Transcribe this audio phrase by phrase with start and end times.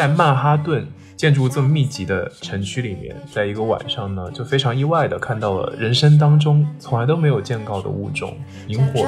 [0.00, 8.34] 在曼哈顿建筑这么密集的城区里面，在一个晚上呢，就非常意外的看到了人生当中从来都没有见到的物种——
[8.68, 9.04] 萤火虫。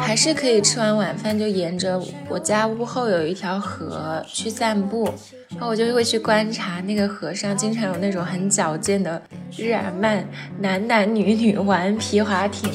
[0.00, 5.12] 还是可以吃完晚饭就沿着我家屋后有一条河去散步，
[5.48, 9.20] 然后我就会去观察那个河上经常有那种很矫健的
[9.56, 10.24] 日耳曼
[10.60, 12.70] 男男女女玩皮划艇。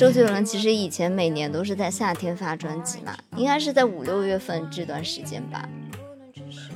[0.00, 5.68] 周杰伦其实以前每年都是在夏天发专辑嘛，应该是在五六月份这段时间吧。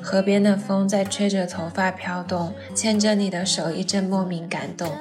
[0.03, 4.93] 河边的风在吹着头发飘动，牵着你的手，一阵莫名感动。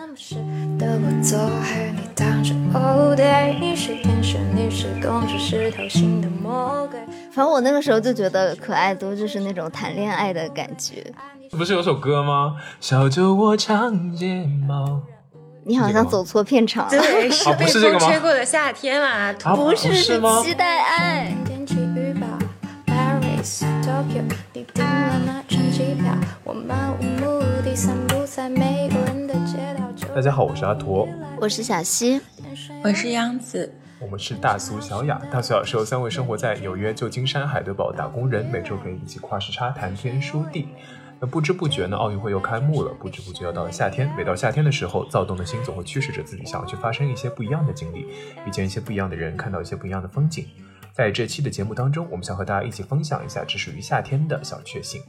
[7.33, 11.13] 反正我那个时候就觉得可爱多就是那种谈恋爱的感觉。
[11.51, 12.55] 不是有首歌吗？
[12.79, 15.01] 小酒窝长睫毛。
[15.65, 16.89] 你好像走错片场了。
[16.89, 19.33] 对， 是被风吹过的夏天啊。
[19.55, 20.41] 不是，是吗？
[20.43, 21.33] 期待爱。
[30.13, 31.07] 大家好，我是阿驼，
[31.39, 32.21] 我是小溪，
[32.83, 35.19] 我是央子，我们是大苏小雅。
[35.31, 40.69] 大苏小是由三位生活在纽约、旧金山、海德堡打工人每周可以一起跨时差谈天说地。
[41.23, 44.13] 那不知不觉呢，奥运会又开幕了，不知不觉要到了夏天。
[44.17, 47.99] 每到夏天的时候，躁动的心总会驱使着自己，想要去发生一些不一样的经历，
[48.45, 50.45] 遇见一些不一样的人，看到一些不一样的风景。
[50.91, 55.01] 在这期的节目当中，我们想和大家一起分享一下只属于夏天的小确幸。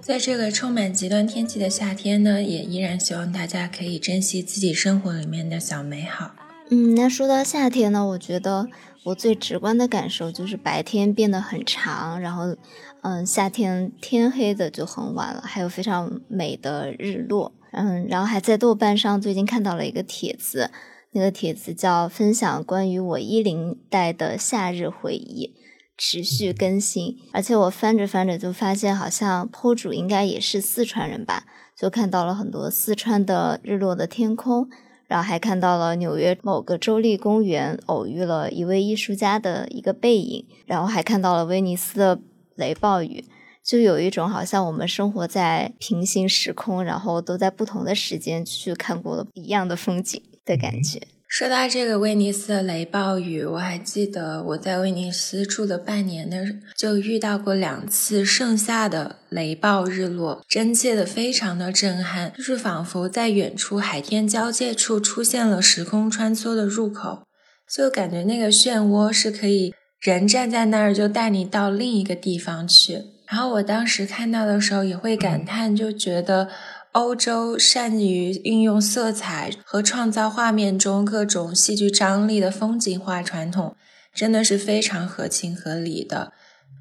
[0.00, 6.30] 在这个充满极端天气的夏天呢，也依然希望大家可以珍惜自己生活里面的小美好。
[6.70, 8.68] 嗯，那说到夏天呢，我觉得
[9.06, 12.56] 我最直观的感受就是白天变得很长，然后，
[13.02, 17.52] 嗯，夏天天黑的就很晚了，还有非常美的日落。
[17.70, 20.72] 嗯，然后还在豆瓣上最近看到了一个帖子，
[21.12, 25.54] 那个帖子叫分享关于我一零代的夏日回忆。
[25.98, 31.44] 持续更新，而且我翻着翻着就发现，好像坡主应该也是四川人吧，
[31.74, 34.68] 就看到了很多四川的日落的天空，
[35.06, 42.20] 然后还看到了纽约某个州立公园偶遇了一位艺术家的一个背影，然后还看到了威尼斯的
[42.54, 43.24] 雷暴雨，
[43.62, 51.00] 就有一种好像我们生活在平行时空，然后都在不同的时间去看过了一样的风景的感觉。
[51.28, 67.24] 说到这个威尼斯的雷暴雨，我还记得我在威尼斯住了半年的，就遇到过两次盛夏的雷暴日落，真切的非常的震撼，就是仿佛在远处海天交界处出现了时空穿梭的入口，
[67.68, 73.02] 就感觉那个漩涡是可以人站在那儿就带你到另一个地方去。
[73.26, 76.48] 然后我当时看到的时候也会感叹，就觉得。
[76.96, 83.76] 欧洲善于运用色彩和创造画面中各种戏剧张力的风景画传统，
[84.14, 86.32] 真的是非常合情合理的。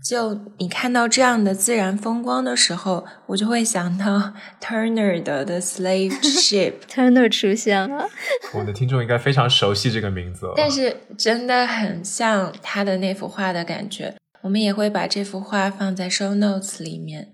[0.01, 4.31] 就你看到这样的自然风光的时候，我就会想到
[4.61, 8.07] Turner 的《The Slave Ship 》。Turner 出现了，
[8.57, 10.47] 我的听众应该非常熟悉这个名字。
[10.55, 14.15] 但是真的很像他的那幅画的感觉。
[14.43, 17.33] 我们也会把这幅画放在 Show Notes 里面。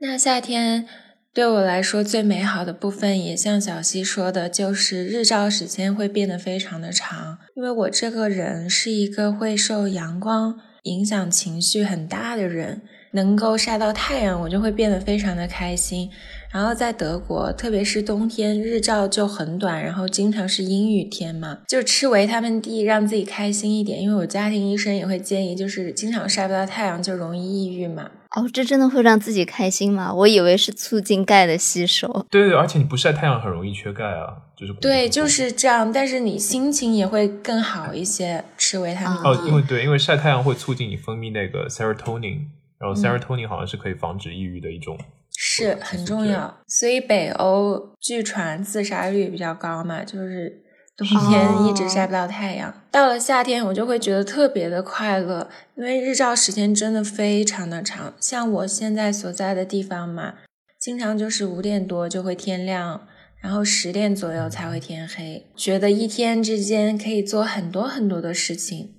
[0.00, 0.88] 那夏天。
[1.36, 7.36] 对我来说，最美好的部分也像小溪说的，就是日照时间会变得非常的长。
[7.54, 12.80] 因为我这个人是一个会受阳光影响情绪很大的人，
[13.10, 16.08] 能够晒到太阳，我就会变得非常的开心。
[16.50, 24.00] 然后在德国，特别是冬天，日照就很短，然后经常是阴雨天嘛，就吃维他命 D 让自己开心一点。
[24.00, 28.10] 因为我家庭医生也会建议，就是经常晒不到太阳就容易抑郁嘛。
[28.36, 30.12] 哦，这真的会让自己开心吗？
[30.12, 32.26] 我以为是促进钙的吸收。
[32.30, 35.90] 对对，而且你不晒太阳很容易缺钙啊，就是对，就是这样。
[35.90, 39.28] 但是你心情也会更好一些，吃维他命 D。
[39.28, 42.40] 哦，因为对，因为晒太阳会促进你分泌那个 serotonin，
[42.78, 44.98] 然后 serotonin 好像是可以防止抑郁的一种。
[45.38, 50.62] 是很重要，所以北欧据传自杀率比较高嘛，就是
[50.96, 52.72] 冬天一直晒不到太阳。
[52.90, 58.14] 到了夏天，我就会觉得特别的快乐，因为日照时间真的非常的长。
[58.18, 60.34] 像我现在所在的地方嘛，
[60.78, 63.06] 经常就是五点多就会天亮，
[63.42, 68.94] 然后十点左右才会天黑，觉得一天之间可以做很多很多的事情。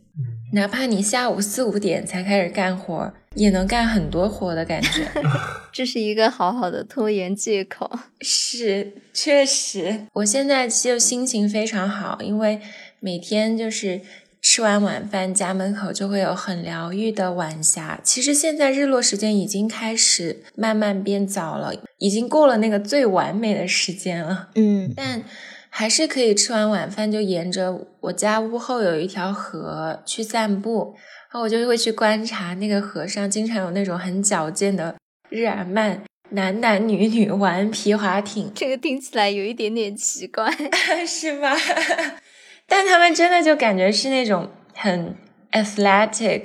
[0.53, 5.07] 哪怕你下午四五点才开始干活，也能干很多活的感觉。
[5.71, 7.89] 这是一个好好的拖延借口。
[8.19, 12.59] 是，确实，我现在就心情非常好，因为
[12.99, 14.01] 每天就是
[14.41, 17.99] 吃完晚饭，家门口就会有很疗愈的晚霞。
[18.03, 24.49] 其实现在日落时间已经开始慢慢变早了，已经过了那个最完美的时间了。
[24.55, 25.23] 嗯，但。
[25.69, 30.95] 还是可以吃完晚饭就沿着我家屋后有一条河去散步，然
[31.37, 34.95] 后我就会去观察那个河上经常有那种很矫健的
[35.29, 36.01] 日耳曼
[36.31, 40.51] 男男女女玩皮划艇，这个听起来有一点点奇怪，
[41.07, 41.55] 是吗？
[42.67, 45.15] 但他们真的就感觉是那种很
[45.51, 46.43] athletic，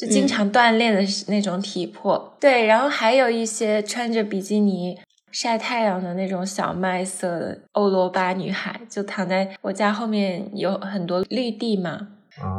[0.00, 2.36] 就经常锻炼的那种体魄。
[2.38, 4.96] 对，然后还有一些穿着比基尼
[5.32, 12.08] 晒太阳的那种小麦色的欧罗巴女孩，就躺在我家后面有很多绿地嘛，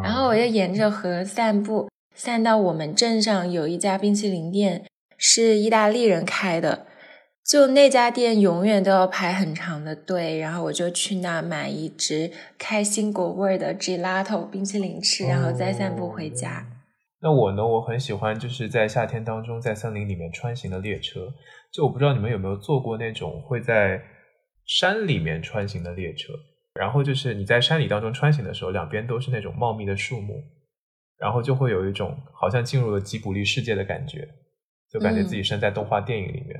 [0.03, 4.85] 然后我就沿着河散步，散到我们镇上有一家冰淇淋店，
[5.17, 6.87] 是意大利人开的。
[7.45, 16.67] 就那家店永远都要排很长的队，然后我就去那买一只开心果味的 gelato 冰淇淋吃，然后再散步回家。
[17.21, 17.65] 那我呢？
[17.65, 21.21] 我很喜欢就是在夏天当中在森林里面穿行的列车。
[21.73, 23.99] 就我不知道你们有没有坐过那种会在
[24.65, 26.31] 山里面穿行的列车，
[26.79, 30.41] 然后就是你在山里当中穿行的时候，两边都是那种茂密的树木，
[31.17, 34.25] 然后就会有一种好像进入了吉卜力世界的感觉，
[34.89, 36.57] 就感觉自己身在动画电影里面。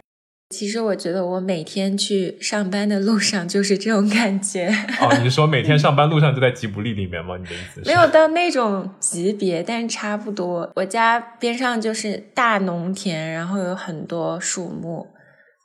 [0.50, 4.68] 其实我觉得我每天去上班的路上就是这种感觉。
[5.00, 7.38] 哦，你是说每天 上班路上就在吉卜力里面吗？
[7.38, 7.82] 你的意思？
[7.86, 10.70] 没有到那种级别，但是差不多。
[10.76, 15.08] 我家边上就是大农田，然后有很多树木，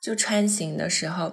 [0.02, 1.32] 就穿行的时候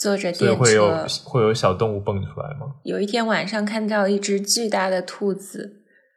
[0.00, 2.74] 坐着电车，会有会有小动物蹦出来吗？
[2.84, 5.76] 有一天晚上看到一只巨大的兔子。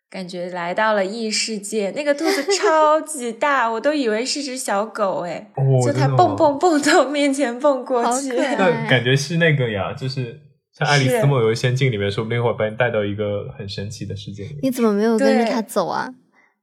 [0.09, 5.51] 感觉来到了异世界，那个兔子超级大，我都以为是只小狗哎，
[5.83, 10.39] 就它蹦蹦蹦从面前蹦过去，那感觉是那个呀，就是
[10.71, 14.59] 像《爱丽丝梦游仙境》里面，说不定会把你带到一个很神奇的世界里。
[14.62, 16.13] 你怎么没有跟着它走啊？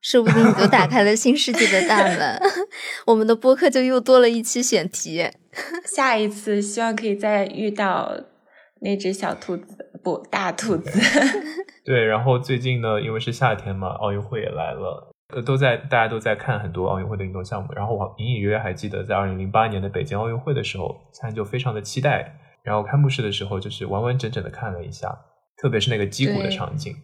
[0.03, 2.41] 说不定你就打 开了新世界的大门。
[3.07, 5.29] 我们的播客就又多了一期选题，
[5.85, 8.13] 下一次希望可以再遇到
[8.81, 9.87] 那只小兔子。
[10.03, 10.99] 不，大兔子。
[11.85, 17.69] 对，然后最近呢，因为是夏天嘛，奥运会也来了，呃，都在大家都在看很多奥运会的运动项目。
[17.75, 22.35] 然后我隐隐约约还记得，在二零零八年的北京奥运会的时候，参就非常的期待。
[22.63, 25.15] 然后开幕式的时候，就是完完整整的看了一下，
[25.61, 26.95] 特别是那个击鼓的场景，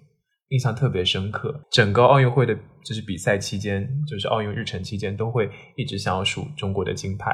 [0.49, 1.63] 印象特别深刻。
[1.71, 2.55] 整个奥运会的
[2.85, 7.31] 就是比赛期间，就是奥运日程期间，都会一直想要数中国的金牌，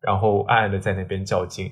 [0.00, 1.70] 然后暗暗的在那边较劲。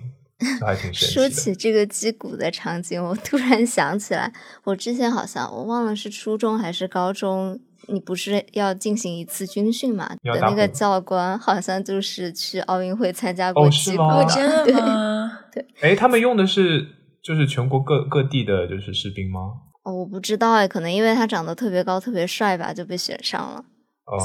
[0.65, 4.33] 还挺 说起这个击鼓的场景，我突然想起来，
[4.63, 7.59] 我之前好像我忘了是初中还是高中，
[7.89, 10.09] 你不是要进行一次军训嘛？
[10.23, 15.41] 的那个教官好像就是去奥运会参加过击鼓的，真的吗？
[15.53, 16.87] 对，哎，他们用的是
[17.21, 19.41] 就是全国各各地的就是士兵吗？
[19.89, 23.65] 哦，我不知道哎，可能因为他长得特别高、特别帅吧，就被选上了。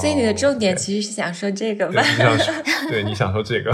[0.01, 2.03] 所以你的重点其实是想说这个吧？
[2.91, 3.73] 对，你想说这个。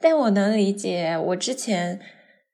[0.00, 2.00] 但我能理解，我之前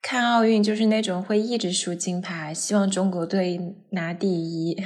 [0.02, 3.60] 看奥运就是那种会一直输金牌，希望中国队
[3.90, 4.82] 拿第一。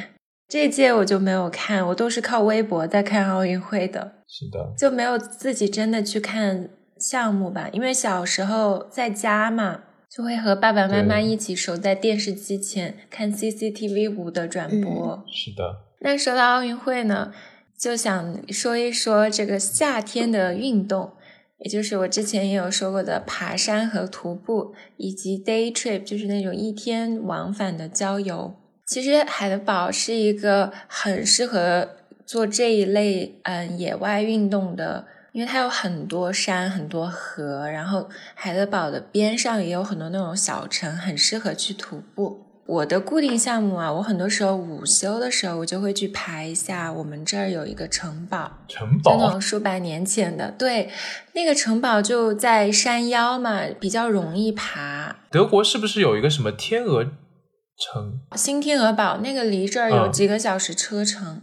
[0.46, 4.12] 这届我就没有看，我都是靠微博在看奥运会的。
[4.26, 6.68] 是的，就没有自己真的去看
[6.98, 15.24] 项目吧，因为小时候在家嘛，就会和爸爸妈妈一起守在电视机前看 CCTV 五的转播。
[15.32, 15.82] 是的。
[16.00, 17.32] 那说到奥运会呢，
[17.76, 21.12] 就想说一说这个夏天的运动。
[21.58, 28.54] 也就是我之前也有说过的爬山和徒步，以及 day trip，就是那种一天往返的郊游。
[28.86, 42.44] 其实海德堡是一个很适合做这一类嗯野外运动的，因为它有很多山、很多河，然后海德堡的边上也有很多那种小城，很适合去徒步。
[42.66, 46.92] 我的固定项目啊，我很多时候午休的时候，我就会去爬一下。
[46.92, 50.90] 我们这儿有一个城堡，城堡，那种数百年前的，对，
[51.34, 55.14] 那个城堡就在山腰嘛，比较容易爬。
[55.30, 58.18] 德国是不是有一个什么天鹅城？
[58.34, 61.42] 新天鹅堡，那个离这儿有几个小时车程。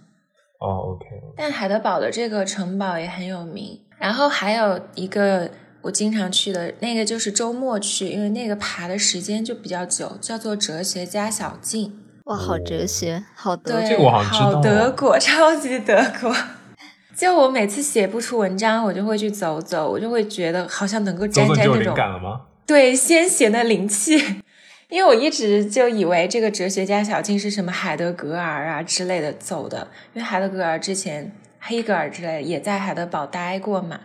[0.57, 1.05] 哦，OK。
[1.35, 5.49] 但海德堡的这个城堡也很有名，然后还有一个。
[5.85, 11.99] 我经常去的那个就是周末去，因为那个爬的时间就比较久，叫做哲学家小径。
[12.23, 14.51] 哇，好哲学，好德，这个我好像知道。
[14.53, 16.35] 好德国，超级德国。
[17.15, 22.41] 就我每次写不出文章，我就会去走走，我就会觉得好像能够沾沾那种感了吗？
[22.65, 24.17] 对，先贤的灵气。
[24.89, 31.31] 因为我一直就以为这个哲学家小径是什么海德格尔啊之类的走的，因为海德格尔之前
[31.65, 33.99] 黑格尔之类也在海德堡待过嘛。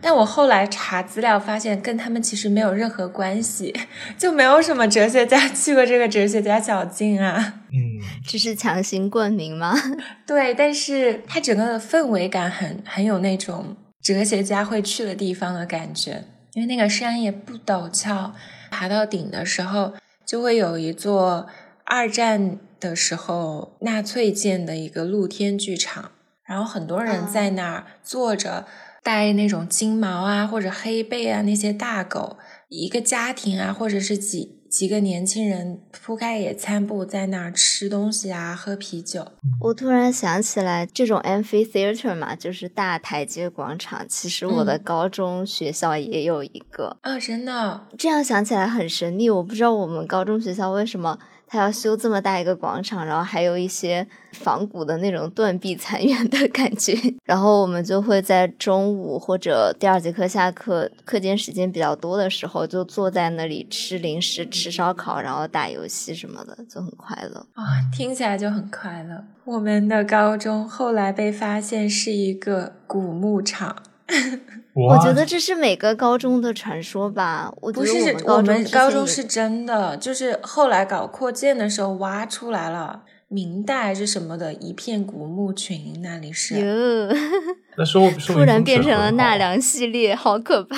[0.00, 3.74] 但我后来查资料发现，跟他们其实没有任何关系，
[4.16, 7.54] 就没有什么哲学家 去过这个哲学家小径啊。
[7.72, 9.74] 嗯，这是强行冠名吗？
[10.24, 16.22] 对，但是它整个的氛围感很很有那种哲学家会去的地方的感觉，
[16.52, 18.32] 因为那个山也不陡峭，
[18.70, 21.48] 爬到顶的时候，就会有一座
[21.84, 26.12] 二战的时候纳粹建的一个露天剧场，
[26.48, 28.66] 然后很多人在那儿坐着，
[29.02, 32.38] 带那种金毛啊或者黑背啊那些大狗，
[32.68, 34.56] 一个家庭啊或者是几。
[34.68, 39.26] 几个年轻人铺开野餐布在那儿吃东西啊，喝啤酒。
[39.62, 44.04] 我突然想起来，这种 amphitheater 嘛，就是大台阶广场。
[44.06, 47.86] 其实我的高中学校也有一个啊，真的。
[47.96, 51.18] 这样想起来很神秘，我不知道我们高中学校为什么。
[51.48, 67.64] 他要修这么大一个广场，然后还有一些仿古的那种断壁残垣的感觉， 然后我们就会在中午或者第二节课下课，课间时间比较多的时候，就坐在那里吃零食、吃烧烤，然后打游戏什么的，就很快乐啊！
[67.92, 69.24] 听起来就很快乐。
[69.44, 73.76] 我们的高中后来被发现是一个古牧场。
[74.86, 77.52] 我觉得这是每个高中的传说吧。
[77.60, 86.54] 不是，我们高中是真的，就是后来搞扩建的时候挖出来了，明代是什么的一片古墓群，那里是。
[86.54, 87.16] 哟，
[87.76, 90.76] 那说突然变成了纳凉系列，好可怕。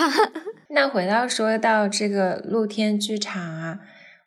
[0.68, 3.80] 那回到说到这个露天剧场啊。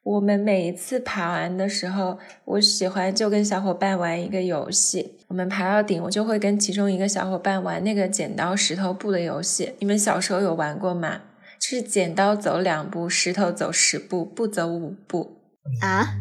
[0.04, 5.18] 我们每一次爬完的时候，我喜欢就跟小伙伴玩一个游戏。
[5.30, 9.72] 我们爬到顶，我就会跟其中一个小伙伴玩那个剪刀石头布的游戏。
[9.80, 11.22] 你们小时候有玩过吗？
[11.58, 15.38] 就是剪刀走两步，石头走十步，不走五步
[15.82, 16.18] 啊？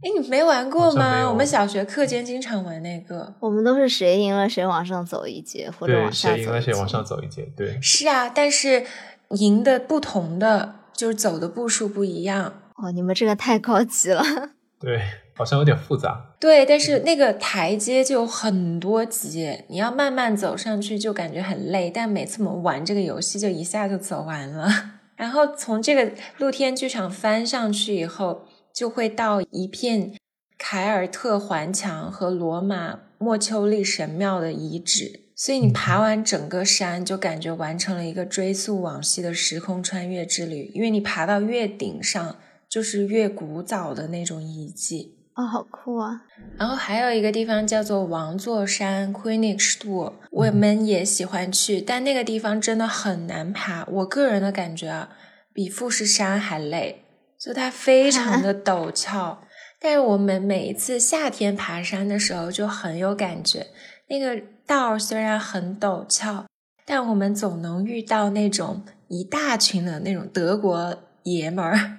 [0.00, 1.28] 哎，你没玩过吗？
[1.28, 3.34] 我们小学课间经常玩那个。
[3.40, 7.42] 我们都是谁赢了谁往上走一阶，或者往下走谁赢了谁往上走一阶。
[7.56, 8.86] 对，是啊，但是
[9.30, 12.54] 赢的不同的就是走的步数不一样。
[12.80, 14.22] 哦，你们这个太高级了。
[14.80, 15.00] 对，
[15.34, 16.36] 好像有点复杂。
[16.38, 21.90] 对，但是那个台阶就很多级，你要慢慢走上去，就感觉很累。
[21.90, 24.68] 但每次我们玩这个游戏，就一下就走完了。
[25.16, 30.12] 然后从这个露天剧场翻上去以后，就会到一片
[30.56, 35.22] 凯尔特环墙和罗马莫丘利神庙的遗址。
[35.34, 42.36] 所以你爬完整个山，就感觉完成了一个追溯往昔的时空穿越之旅，因为你爬到月顶上。
[42.68, 46.22] 就是越古早的那种遗迹哦，好酷啊！
[46.58, 53.86] 然后还有一个地方叫做王座山 （Queenstool），我们也喜欢去，但那个地方真的很难爬。
[53.86, 55.10] 我个人的感觉啊，
[55.52, 57.04] 比富士山还累，
[57.38, 59.42] 就它非常的陡峭。
[59.80, 63.68] 但是我们每一次夏天爬山的时候就很有感觉，
[64.08, 66.46] 那个道虽然很陡峭，
[66.84, 71.98] 但我们总能遇到那种一大群的那种德国爷们儿。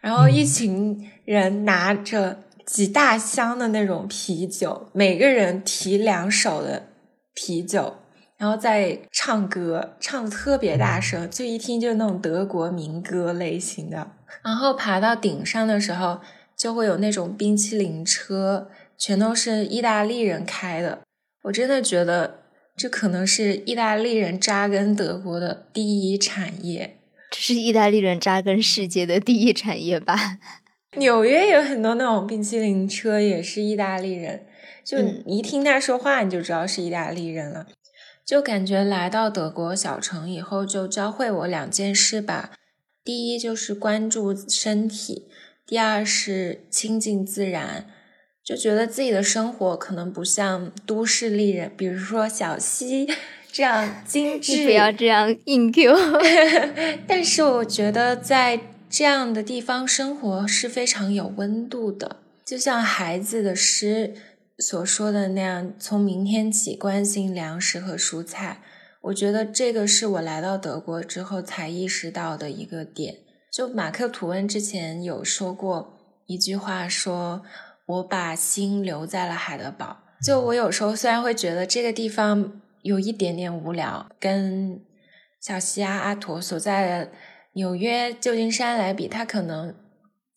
[0.00, 6.88] 然后一群人拿着几大箱的那种啤酒，每个人提两手的
[7.34, 7.96] 啤酒，
[8.36, 14.12] 然后在唱歌，唱的特别大声，就一听就是那种德国民歌类型的。
[14.44, 16.20] 然后爬到顶上的时候，
[16.56, 21.00] 就会有那种冰淇淋车，全都是意大利人开的。
[21.44, 22.40] 我真的觉得
[22.76, 26.97] 这可能是意大利人扎根德国的第一产业。
[27.40, 30.38] 这是意大利人扎根世界的第一产业吧？
[30.96, 34.44] 纽约有很多那种冰淇淋车，也是意大利人。
[34.84, 37.68] 就一听他说话，你就知道是意大利人了。
[38.26, 42.50] 就感觉来到德国小城以后，就教会我两件事吧。
[43.04, 45.28] 第一就是关注身体，
[45.64, 47.86] 第二是亲近自然。
[48.44, 53.06] 就觉得自己的生活可能不像都市丽人，比如说小溪。
[53.58, 55.92] 这样精致，不要这样硬 Q。
[57.08, 64.14] 但是我觉得在这样的地方生活是非常有温度的，就像孩子的诗
[64.60, 68.60] 所说的那样，从明天起关心粮食和蔬菜。
[69.00, 73.16] 我觉得这个是我来到德国之后才意识到的一个点。
[73.52, 75.98] 就马克吐温之前有说过
[76.28, 77.42] 一句话，说
[77.86, 79.96] 我把心留在了海德堡。
[80.24, 82.60] 就我有时候虽然会觉得这个地方。
[82.82, 84.80] 有一点点无聊，跟
[85.40, 87.10] 小西啊、阿陀所在的
[87.54, 89.74] 纽约、旧金山来比，它可能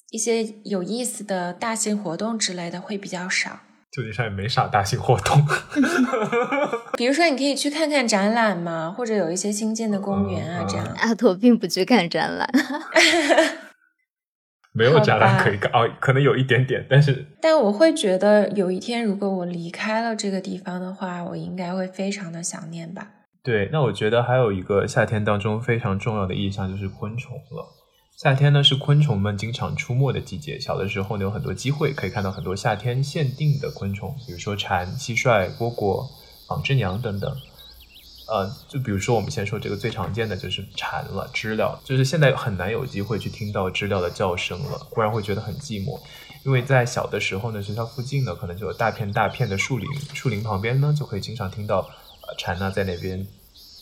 [0.10, 3.60] 一些有意思的大型活动之类的会比较少。
[3.92, 5.46] 旧金山也没啥大型活动
[6.98, 10.86] 比如说你可以去看看展览嘛，或者有一些新建的公园啊，这样。
[11.00, 12.50] 阿拓并不去看展览。
[14.74, 23.12] 没有展览可以看哦，可能有一点点，但是，但我会觉得有一天如果我离开了这个地方的话，我应该会非常的想念吧。
[23.44, 27.68] 对，那我觉得还有一个夏天当中非常重要的意象就是昆虫了。
[28.16, 36.08] 夏天呢是昆虫们经常出没的季节，小的时候呢有很多机会可以看到很多夏天限定的昆虫，比如说蝉、蟋蟀、蝈蝈、
[36.48, 37.36] 纺织娘等等。
[38.32, 46.00] 呃，就比如说我们先说这个最常见的就是蝉了，知了，就是现在很难有机会去听到知了的叫声了，忽然会觉得很寂寞。
[46.46, 53.20] 因为在小的时候呢，学校附近呢，可能就有大片大片的树林，树林旁边呢，就可以经常听到呃蝉呢在那边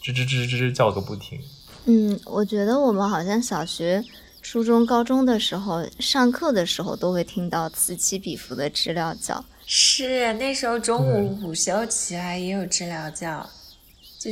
[0.02, 1.40] 吱吱吱吱吱叫个不停。
[1.86, 4.04] 嗯，我觉得我们好像小学、
[4.42, 9.46] 初中、高中的时候上课的时候都会听到此起彼伏的知了叫。
[9.68, 13.48] 是那时候中午午休起来也有知了叫。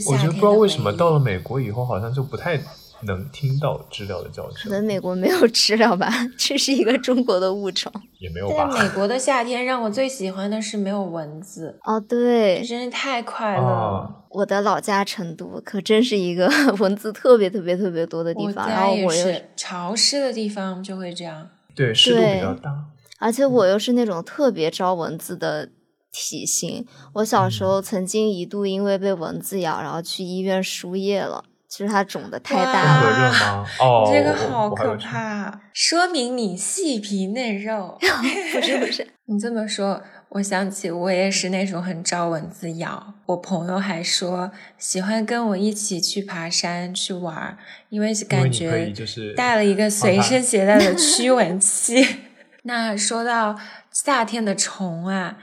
[0.08, 2.60] 我觉得不知道为什么到了美国以后，好像就不太
[3.04, 4.54] 能听到知了的叫声。
[4.64, 7.92] 可能美国没有知了吧， 这是一个中国的物种。
[8.20, 8.70] 也没有吧。
[8.74, 11.78] 在美国的夏天，让我最喜欢的是没有蚊子。
[11.84, 14.26] 哦，对，真是太快乐了。
[14.30, 18.68] 我的老家成都可真是一个 蚊子特别特别特别多的地方。
[18.68, 21.48] 然后我又潮湿的地方就会这样。
[21.74, 22.86] 对，湿度比较大。
[23.20, 25.70] 而且我又是那种特别招蚊子的。
[26.20, 31.44] 体型，我小时候曾经一度因为被蚊子咬，然后去医院输液了。
[31.70, 33.30] 其实它肿的太大了。
[33.30, 33.66] 吗？
[33.82, 37.98] 哦，这个好可怕，说明你细皮嫩肉。
[38.54, 43.14] 不是不是， 你这么说，我想起我也是那种很招蚊子咬。
[43.26, 47.58] 我朋友还说喜欢跟我一起去爬山去玩，
[47.90, 48.94] 因为感觉
[49.36, 52.06] 带了一个随身携带的 驱蚊器。
[52.64, 53.60] 那说到
[53.92, 55.40] 夏天的虫啊。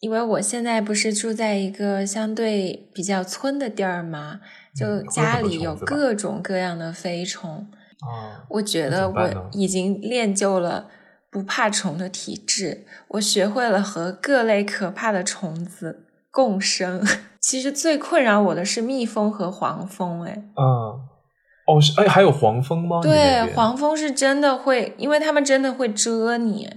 [0.00, 4.40] 因为我现在不是住在一个相对比较村的地儿嘛，
[4.74, 7.66] 就家里有各种各样的飞虫。
[8.00, 10.88] 哦，我觉得我已经练就了
[11.30, 17.06] 不怕虫的体质，我学会了和各类可怕的虫子共生。
[17.38, 21.00] 其实最困扰我的是蜜蜂和黄蜂，哎，嗯，
[21.66, 23.00] 哦是，哎，还有黄蜂吗？
[23.02, 26.70] 对，黄蜂是真的会，因为他们真的会蛰你。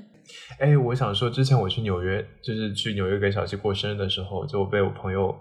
[0.64, 5.36] 哎，我想说，之前我去纽约，就是去纽约给小七过生日的时候，就被我朋友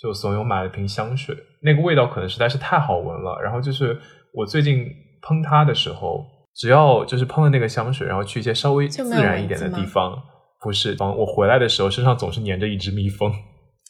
[0.00, 3.40] 就怂恿买了瓶香水，那个味道可能实在是太好闻了。
[3.42, 3.98] 然后就是
[4.32, 4.86] 我最近
[5.22, 10.16] 喷它的时候，只要就是喷了那个香水，然后去一些稍微自然一点的地方，
[10.62, 13.32] 不是，我回来的时候身上总是粘着一只蜜蜂。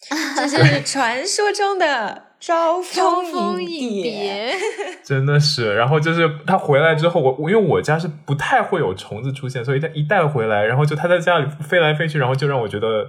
[0.34, 4.50] 这就是传说中的招蜂引蝶，
[5.05, 5.74] 真的是。
[5.74, 13.09] 然后就是他回来之后，我我因为我家是不太会有虫子出现，所以他一带回来，然后就他在家里飞来飞去，然后就让我觉得，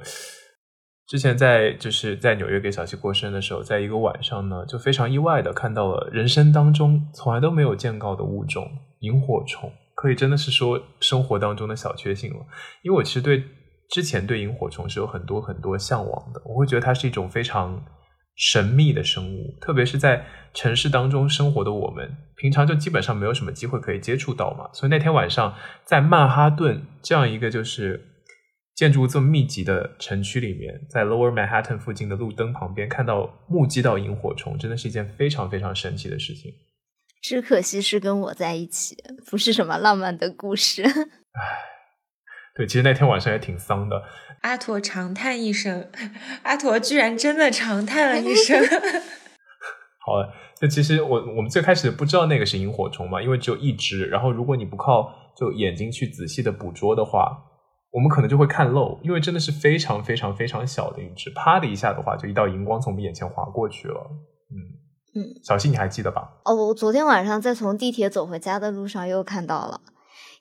[1.08, 12.40] 之前在就是在纽约给小七过生日的时候，在一个晚上呢，就非常意外的看到了人生当中从来都没有见到的物种——萤火虫，可以真的是说生活当中的小确幸了。
[12.84, 13.44] 因为我其实对。
[13.94, 17.84] 之前对萤火虫是有很多很多向往的，我会觉得它是一种非常
[18.36, 24.70] 神秘的生物，特别是在城市当中生活的我们，平常就基本上没有什么机会可以接触到嘛。
[24.74, 28.08] 所以那天晚上在曼哈顿这样一个就是
[28.76, 36.52] 建筑这么密集的城区里面，在 Lower Manhattan 附近的路灯旁边看到目击到萤火虫，真的是一件非常非常神奇的事情。
[37.22, 38.98] 只可惜是跟我在一起，
[39.30, 40.82] 不是什么浪漫的故事。
[41.38, 41.70] 唉。
[42.54, 44.04] 对，其实那天晚上也挺丧的。
[44.42, 45.90] 阿驼长叹一声，
[46.44, 48.60] 阿驼居然真的长叹了一声。
[50.04, 54.06] 好了，那其实我我们最开始不知道那个是萤火虫嘛，因为只有一只。
[54.06, 57.38] 然后如果你不靠就眼睛去仔细的捕捉的话，
[57.92, 64.10] 我们可能就会看漏，因为真的是非常非常非常小的一只，啪的一下的话，就一道荧光从我们眼前划过去了。
[64.50, 64.56] 嗯
[65.14, 66.40] 嗯，小溪你还记得吧？
[66.46, 69.82] 哦，我昨天晚上在从地铁走回家的路上又看到了。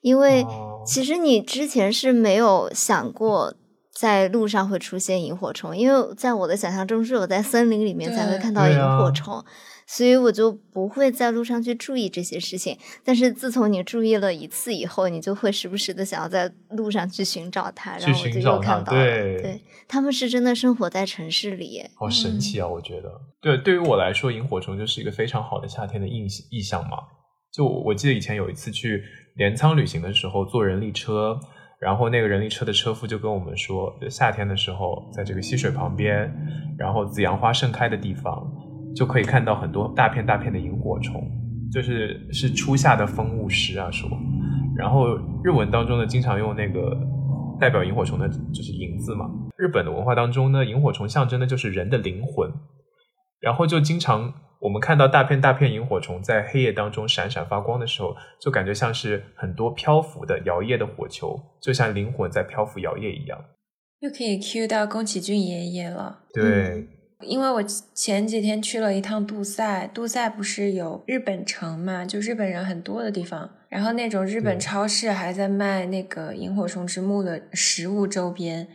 [0.01, 0.43] 因为
[0.83, 3.53] 其实你之前是没有想过
[3.93, 9.43] 在路上会出现萤火虫，因为在我的想象中是有在森林里面才会看到萤火虫，
[9.85, 12.77] 所以我就不会在路上去注意这些事情。
[13.03, 19.03] 但是自从你注意了一次以后，你就会时不时的想要在路上去寻找它，然后我就又看到了。
[19.03, 22.67] 对，他们是真的生活在城市里，好神奇啊！
[22.67, 23.09] 我觉得，
[23.41, 26.97] 对，对于我来说，萤火虫就是一个非常好的夏天的印意象嘛。
[27.53, 29.03] 就我记得以前有一次去。
[29.35, 31.39] 镰仓旅行的时候坐人力车，
[31.81, 36.31] 然后那个人力车的车夫就跟我们说，夏天的时候在这个溪水旁边，
[36.77, 38.47] 然后紫阳花盛开的地方，
[38.95, 41.27] 就可以看到很多大片大片的萤火虫，
[41.71, 44.07] 就是是初夏的风物诗啊说。
[44.77, 46.95] 然后日文当中呢，经常用那个
[47.59, 49.27] 代表萤火虫的就是“萤”字嘛。
[49.57, 52.47] 日本的文化当中呢，萤火虫象征的就是人的灵魂，
[53.41, 54.33] 然后就经常。
[54.61, 63.43] 我们看到大片大片萤火虫在黑夜当中闪闪发光的时候，就感觉像是很多漂浮的摇曳的火球，就像灵魂在漂浮摇曳一样。
[64.01, 66.19] 又可以 Q 到宫崎骏爷爷了。
[66.31, 66.87] 对，
[67.21, 78.67] 因为我前几天去了一趟杜塞，杜塞不是有日本城嘛，就日本人很多的地方，然后那种日本超市还在卖那个萤火虫之墓的食物周边。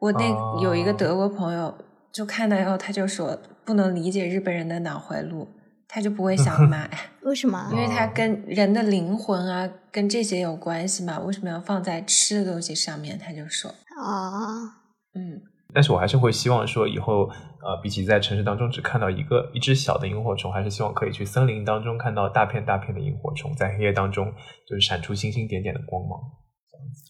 [0.00, 0.24] 我那
[0.60, 1.72] 有一个德国朋友。
[2.10, 5.46] 就看到以后他就说不能理解日本人的脑回路，
[5.86, 6.88] 他就不会想 买。
[7.20, 7.68] 为什么？
[7.70, 11.18] 因为它跟人的灵魂啊，跟这些有关系嘛。
[11.18, 13.18] 为什么要放在吃的东西上面？
[13.18, 14.80] 他就说啊，
[15.12, 15.42] 嗯。
[15.74, 24.32] 但是我还是会希望说，以后呃，比起在城市当中只看到一个一只小的萤火虫，还是希望可以去森林当中看到大片大片的萤火虫，在黑夜当中
[24.66, 26.18] 就是闪出星星点点的光芒。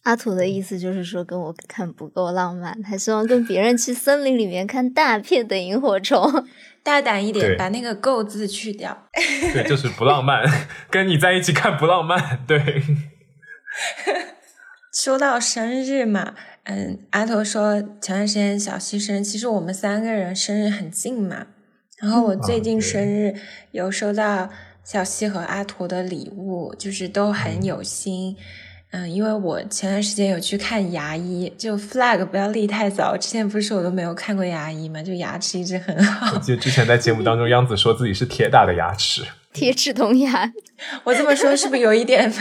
[0.04, 6.46] 阿土的意思就是说，跟我看不够浪漫，他希望跟别人去森林里面看大片的萤火虫，
[6.82, 9.06] 大胆一点，把那个“够”字去掉。
[9.52, 10.42] 对，就是不浪漫，
[10.90, 12.44] 跟你在一起看不浪漫。
[12.46, 12.58] 对。
[14.94, 16.34] 说到生日嘛。
[16.64, 21.46] 嗯，阿头说前段时间小西生日，其实我们三个人生日很近嘛。
[21.98, 23.34] 然后我最近生日
[23.72, 24.50] 有收到
[24.84, 28.36] 小西和阿驼的礼物，就是都很有心。
[28.36, 28.44] 嗯，
[29.08, 33.16] 因为我前段时间有去看牙医，就 flag 不要立太早。
[33.16, 36.34] 之前不是我都没有看过牙医嘛，就牙齿一直很好。
[36.34, 39.22] 我记得之前在节目当中， 央子说自己是铁打的牙齿，
[39.52, 40.52] 铁齿铜牙。
[41.04, 42.32] 我这么说是不是有一点？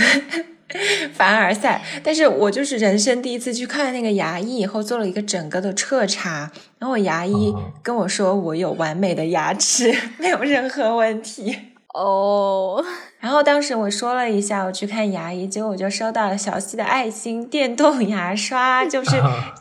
[1.13, 11.57] 凡尔赛，但是我就是人生第一次去看那个牙医，以后做了一个整个的彻查，然后我牙医跟我说我有完美的牙齿，没有任何问题
[11.93, 12.83] 哦。
[13.19, 19.11] 然后当时我说了一下我去看牙医，结果我就收到了小西的爱心电动牙刷，就 是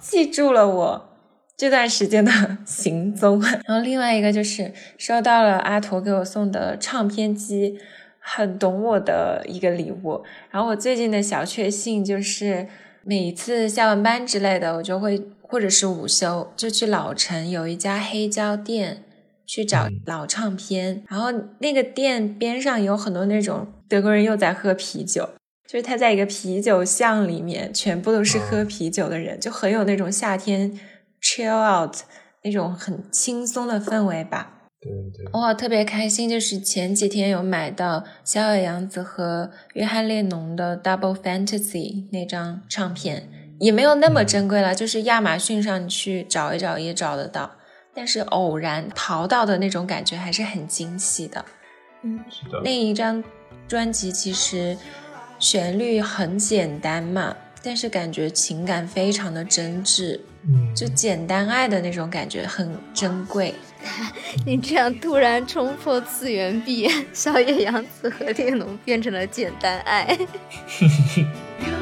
[0.01, 1.09] 记住了我
[1.57, 2.31] 这段时间的
[2.67, 3.41] 行踪。
[3.67, 7.79] 然后另外一个就是收到了阿驼给我送的唱片机。
[8.29, 12.67] 很懂我的一个礼物，然后我最近的小确幸就是，
[13.05, 19.05] 每次下完班之类的，我就会或者是午休就去老城有一家黑胶店
[19.47, 21.29] 去找老唱片，然后
[21.61, 25.29] 那个店边上有很多那种德国人又在喝啤酒，
[25.67, 30.79] 就是他在一个啤酒巷里面，全部都是喝啤酒的人，就很有那种夏天
[31.23, 31.95] chill out
[32.43, 34.53] 那种很轻松的氛围吧。
[35.33, 41.73] 我特别开心，就是前几天有买到小野洋子和约翰列侬的《Double Fantasy》
[42.13, 43.29] 那张唱片，
[43.59, 47.57] 也没有那么珍贵了，就是亚马逊上去找一找也找得到，
[47.97, 51.45] 但是偶然淘到的那种感觉还是很惊喜的。
[52.03, 52.61] 嗯，是的。
[52.63, 53.25] 那一张
[53.67, 54.77] 专辑其实
[55.39, 63.55] 旋律很简单嘛，但是感觉情感非常的真挚，嗯，就简单爱的那种感觉很珍贵。
[64.45, 70.19] 你这样突然冲破次元壁， 小野洋子和列侬变成了简单爱。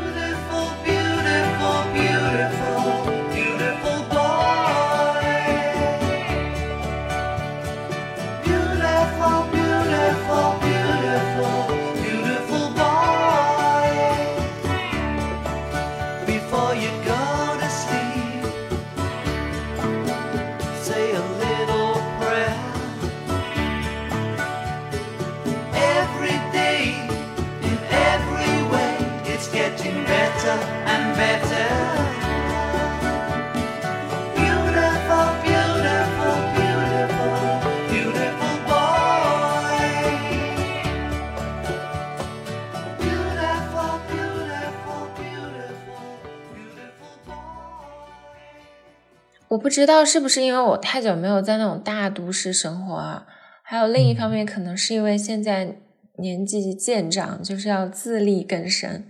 [49.65, 53.27] 不知道是不是因为我太久没有在那种大都市生活啊，
[53.63, 55.79] 还有另一方面可能是因为现在
[56.19, 59.07] 年纪渐长，就是要自力更生。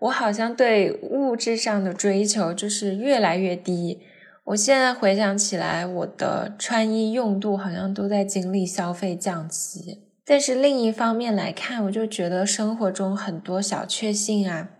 [0.00, 4.00] 我好像对物质上的追求就是越来越低。
[4.46, 10.00] 我现在回想起来，我的穿衣用度好像都在经历消费降级。
[10.26, 14.70] 但是另一方面来看，我就觉得生活中很多小确幸啊，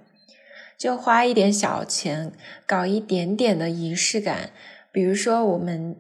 [0.76, 2.32] 就花一点小钱，
[2.66, 4.50] 搞一点点的仪式感。
[4.92, 5.96] 比如说，我们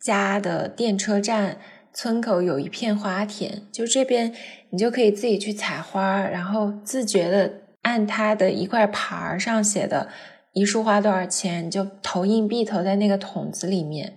[0.00, 1.58] 家的电车站
[1.92, 4.34] 村口有一片花田，就这边
[4.70, 10.08] 你就可以自己去采花，然后自觉的按它的一块牌儿上写的
[10.54, 14.14] 一束花多少钱，你就投硬币投在那个桶子里面，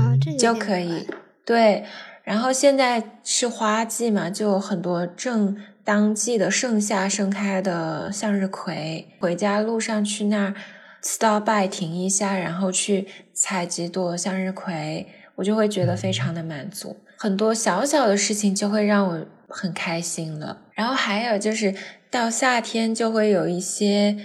[0.00, 1.06] 啊，这就可以。
[1.46, 1.84] 对，
[2.24, 10.54] 然后现在是花季嘛，就有很多正当季的盛夏盛开的向日葵，回家路上去那儿。
[11.00, 13.06] Stop by 停一下，然后去
[13.38, 16.96] 采几朵向日葵，我就会觉得非常的满足。
[17.16, 20.62] 很多小小的事情就会让我很开心了。
[20.74, 21.74] 然后还有就是
[22.10, 24.16] 到夏天就会有一些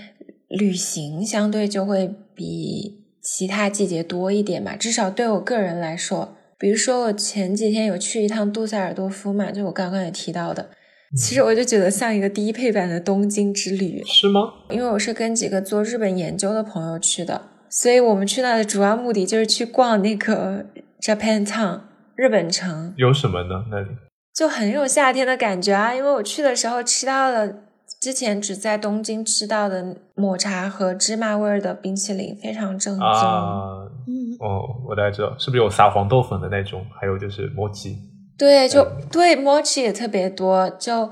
[0.48, 4.76] 旅行，相对就会比其他季节多一点嘛。
[4.76, 10.70] 至少对我个人来说，比如说我前几天有去一趟杜塞尔多夫嘛，就我刚刚也提到的。
[11.16, 14.42] 其实我就觉得像一个低配版的东京之旅，是吗？
[14.72, 20.64] 因为我是跟几个做日本研究的朋友去的，所以我们去那的主要目的就是去逛那个
[21.02, 21.82] Japan Town
[22.16, 22.94] 日本城。
[22.98, 23.66] 有什么呢？
[23.72, 23.88] 那里
[24.32, 25.94] 就很有夏天的感觉啊！
[25.94, 27.52] 因为我去的时候吃到了
[28.00, 33.04] 之前只在东京吃到的抹茶和芝麻味儿的冰淇淋，非常正宗。
[33.04, 36.86] 啊，嗯，哦，我大概知道，是不是有撒黄豆粉的那种？
[37.00, 37.98] 还有就是摩吉，
[38.38, 41.10] 对，就嗯对 mochi 也特别多，就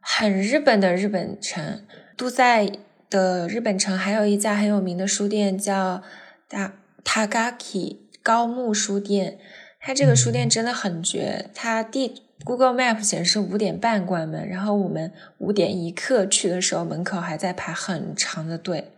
[0.00, 1.82] 很日本的日本城。
[2.16, 2.68] 都在
[3.10, 6.02] 的日本城还有一家很有名的书店叫
[6.48, 9.38] 大 Tagaki 高木书店，
[9.80, 18.92] 它这个书店真的很绝，它地 Google Map 显示五点半关门，然后我们五点一刻去的时候，门口还在排很长的队。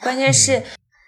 [0.00, 0.62] 关键是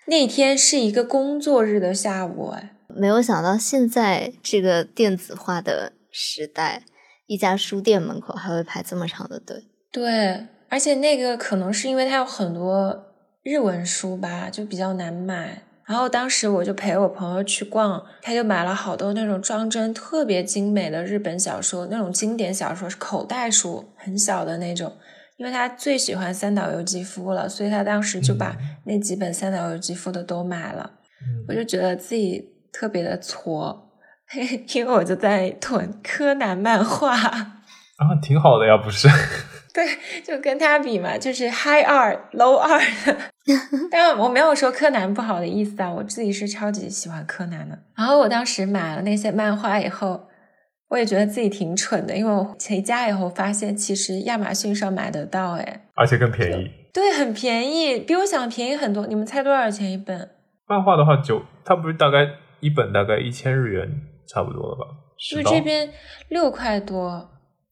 [0.07, 6.85] 那天是一个工作日的下午，哎，没有想到现在这个电子化的时代，
[7.27, 9.65] 一家书店门口还会排这么长的队。
[9.93, 13.07] 对，而且那个可能是因为它有很多
[13.43, 15.63] 日文书吧，就比较难买。
[15.87, 24.93] 然后当时我就陪我朋友去逛，他就买了好多那种装帧特别精美的日本小说，那种经典小说是口袋书，很小的那种。
[25.39, 30.91] 因为他最喜欢三岛由纪夫了，所以他当时就把那几本三岛由纪夫的都买了。
[31.49, 33.91] 我就觉得自己特别的挫，
[34.75, 37.17] 因为我就在囤柯南漫画。
[37.17, 37.49] 啊，
[38.21, 39.09] 挺好的呀，不是？
[39.77, 39.87] 对，
[40.25, 43.17] 就跟他比嘛，就是 high 二 low 二的。
[43.93, 47.79] 但我没有说柯南不好的意思啊，我自己是超级喜欢柯南的。
[47.95, 50.29] 然后我当时买了那些漫画以后，
[50.89, 56.71] 我也觉得自己挺蠢的，因为我回家以后发现，其实亚马逊上买得到，哎，而且更便宜。
[56.95, 59.07] 对，很便宜，比我想的便宜很多。
[59.07, 60.31] 你们猜多少钱一本？
[60.67, 62.27] 漫画的话，九，它不是大概
[62.61, 63.87] 一本大概一千日元
[64.27, 64.87] 差不多了吧？
[65.31, 65.91] 就这边
[66.31, 67.29] 六块多，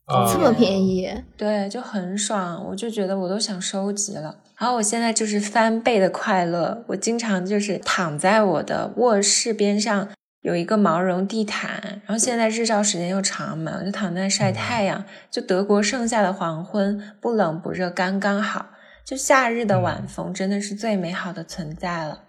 [0.06, 4.36] 啊这么便宜，对，就很爽，我就觉得我都想收集了。
[4.58, 10.08] 然后我现在就是翻倍的快乐，我经常就是躺在我的卧室边上，
[10.42, 18.66] 有一个毛绒地毯，然后现在日照时间又长嘛，我就躺在那晒太阳，就德国盛夏的黄昏，不冷不热，刚刚好。
[19.04, 22.20] 就夏日的晚风真的是最美好的存在了。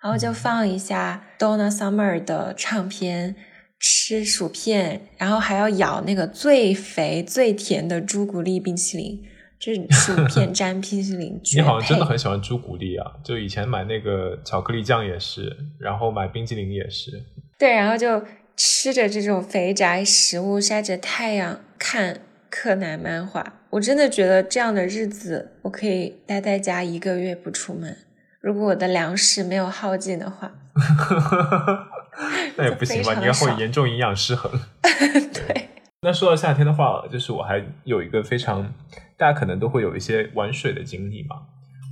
[0.00, 3.34] 然后就放一下 Donna Summer 的唱片，
[3.80, 9.24] 吃薯片，然后还要咬那个最肥最甜的朱古力冰淇淋，
[9.58, 13.06] 这 薯片沾冰淇淋你好像真的很喜欢朱古力啊！
[13.24, 17.22] 就以前买那个巧克力酱也是，然后买冰淇淋也是。
[17.58, 18.22] 对，然后就
[18.56, 23.60] 吃着这种肥宅食物，晒着太阳看柯南漫画。
[23.70, 27.96] 我真的觉得这样的日子，我可以待在家一个月不出门。
[28.40, 30.52] 如果我的粮食没有耗尽的话，
[32.56, 33.14] 那也不行吧？
[33.14, 34.50] 你应该会严重营养失衡。
[34.82, 35.68] 对，
[36.02, 38.74] 那说到夏天的话，就是我还有一个非常，
[39.16, 41.36] 大家可能都会有一些玩水的经历嘛。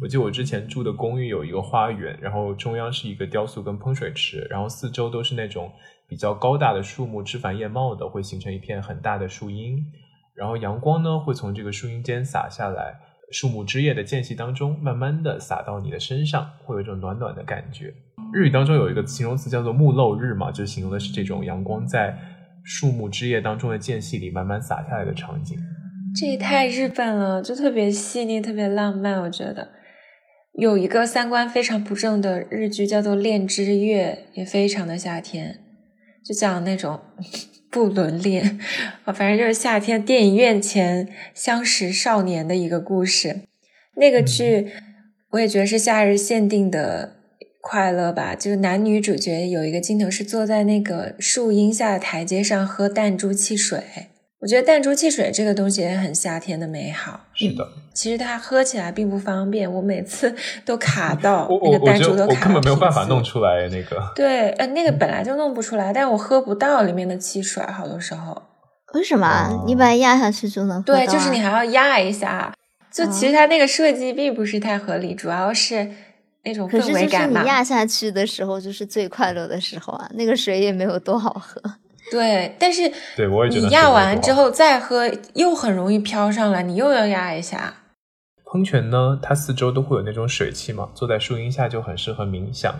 [0.02, 5.72] 我记得我之前住的公寓有一个花园，然后中央是一个雕塑跟喷水池，然后四周都是那种
[6.06, 9.78] 比较高大的树木，枝繁叶茂的，会形成一片很大的树荫。
[10.34, 17.94] 然后阳光呢会从这个树荫间洒下来，树木枝叶的间隙当中，慢慢的洒到你的身上，会有一种暖暖的感觉。
[18.32, 22.16] 日语当中有一个形容词叫做“木漏日”嘛，就形容的是这种阳光在
[22.64, 25.58] 树木枝叶当中的间隙里慢慢洒下来的场景。
[26.18, 29.20] 这也太日本了，就特别细腻，特别浪漫。
[29.20, 29.68] 我觉得
[30.54, 35.60] 有一个三观非常不正的日剧叫做《恋之月》，也非常的夏天，
[36.24, 36.98] 就讲那种
[37.70, 38.58] 不伦恋，
[39.04, 43.40] 啊， 反正就是夏天电影院前相识少年的一个故事。
[43.96, 44.72] 那个剧
[45.32, 47.15] 我也觉得是夏日限定的
[47.68, 53.82] 快乐吧，就是男女主角有一个镜头是坐在那个树荫下的台阶上喝弹珠汽水。
[54.38, 57.22] 我觉得弹珠汽水这个东西也很夏天的美好。
[57.34, 60.32] 是的，其实它喝起来并不方便，我每次
[60.64, 64.00] 都卡到那个弹珠都卡根本没有办法弄出来那个。
[64.14, 68.40] 对，呃，那个本来就弄不出来，但我喝不到里面的汽水，好多时候。
[68.94, 71.04] 为什么你把它压下去就能喝到、啊？
[71.04, 72.54] 对，就是你还要压一下。
[72.92, 75.90] 就其实它那个设计并不是太合理，主要是
[76.46, 77.44] 那种氛可是就是你围感。
[77.44, 80.08] 压下去的时候，就是最快乐的时候啊！
[80.14, 81.60] 那个水也没有多好喝。
[82.10, 87.74] 对，但是对我也觉得你压完之后再喝，又很容易飘上来，你又要压一下。
[88.44, 92.72] 喷泉呢，它四周都会有那种水汽嘛，坐在树荫下就很适合冥想。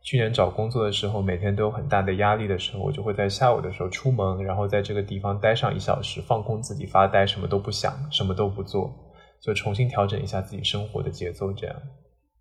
[0.00, 8.94] 去年找工作的时候，每天都有很大的压力的时候，我就会在下午的时候出门，然后在这个地方待上一小时，放空自己，发呆，什么都不想，什么都不做，
[9.42, 11.52] 就重新调整一下自己生活的节奏。
[11.52, 11.74] 这样，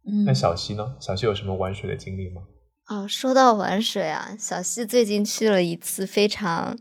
[0.07, 0.95] 嗯那，小溪呢？
[0.99, 2.41] 小溪有什么玩水的经历吗？
[2.89, 6.77] 哦，说到玩水啊，小溪最近去了一次非常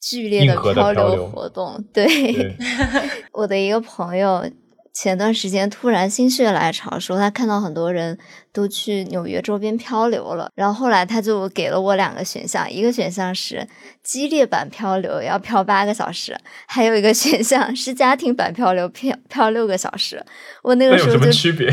[0.00, 1.84] 剧烈的漂流漂流活动。
[1.92, 2.56] 对，对，
[3.32, 4.48] 我的一个朋友
[4.94, 8.16] 前段时间突然心血来潮，说他看到很多人
[8.52, 13.66] 都去纽约周边漂流了，然后后来他就给了我两个选项，一个选项是
[14.04, 20.24] 激烈版漂流要漂八个小时，还有一个选项是家庭版漂流漂漂六个小时。
[20.62, 21.68] 我那个时候就区别，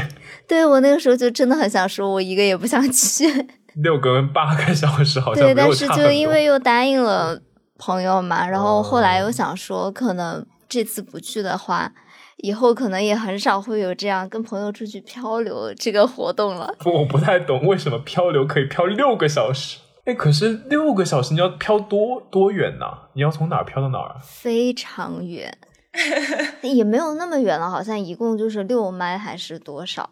[0.48, 3.26] 对我那个时候就真的很想说，我一个也不想去。
[3.76, 7.40] 六个跟八个小时好像对，但是就因为又答应了
[7.78, 11.92] 朋友嘛，然后后来又想说，可能这次不去的话。
[12.38, 16.72] 以后可能也很少会有这样跟朋友出去漂流这个活动了。
[16.86, 19.80] 我不太懂为什么漂流可以漂六个小时？
[20.06, 22.86] 哎，可是六个小时你要漂多多远呢？
[23.14, 24.16] 你要从哪儿漂到哪儿？
[24.24, 25.58] 非常远，
[26.62, 30.08] 也没有那么远了，好像一共就是六迈还是多少？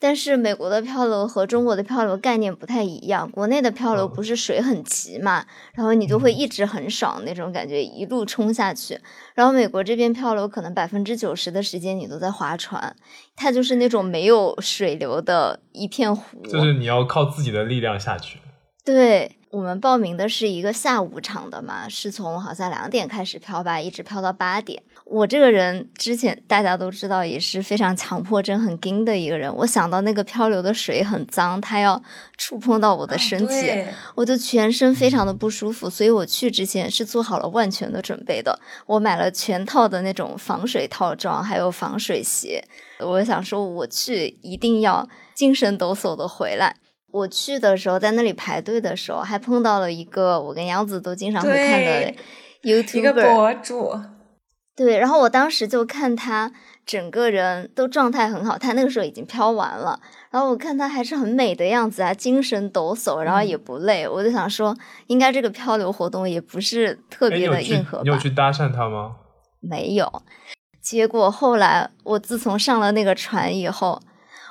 [0.00, 8.98] 但是美国的漂流和中国的漂流概念不太一样，国内的漂流不是水很急嘛，然后你就会一直很爽那种感觉，一路冲下去。
[9.34, 12.96] 然后美国这边漂流可能百分之九十的时间你都在划船，
[13.36, 18.40] 它就是那种没有水流的一片湖，就是你要靠自己的力量下去。
[18.84, 19.36] 对。
[19.52, 24.80] 我们报名的是一个下午场的嘛，是从好像两点开始漂吧，一直漂到八点。
[25.10, 29.52] 我这个人之前大家都知道，也是非常强迫症很硬的一个人。
[29.56, 32.00] 我想到那个漂流的水很脏，它要
[32.38, 35.90] 触碰到我的身体，我就全身非常的不舒服。
[35.90, 42.62] 所以我去之前是做好了万全的准备的，我买了全套的那种防水套装，还有防水鞋。
[43.00, 46.76] 我想说，我去一定要精神抖擞的回来。
[47.10, 52.14] 我去的时候，在那里排队的时候，还碰到了一个我跟杨子都经常会看的
[52.62, 54.00] YouTube 博主。
[54.80, 56.50] 对，然后我当时就看他
[56.86, 64.74] 整个人都状态很好，他那个时候已经漂完了，然后我看他还是很美的样子啊，精神抖擞，然后也不累，我就想说，
[65.08, 68.04] 应该这个漂流活动也不是特别的硬核吧？
[68.04, 69.16] 你有去搭讪他吗？
[69.60, 70.22] 没有。
[70.80, 74.00] 结果后来我自从上了那个船以后。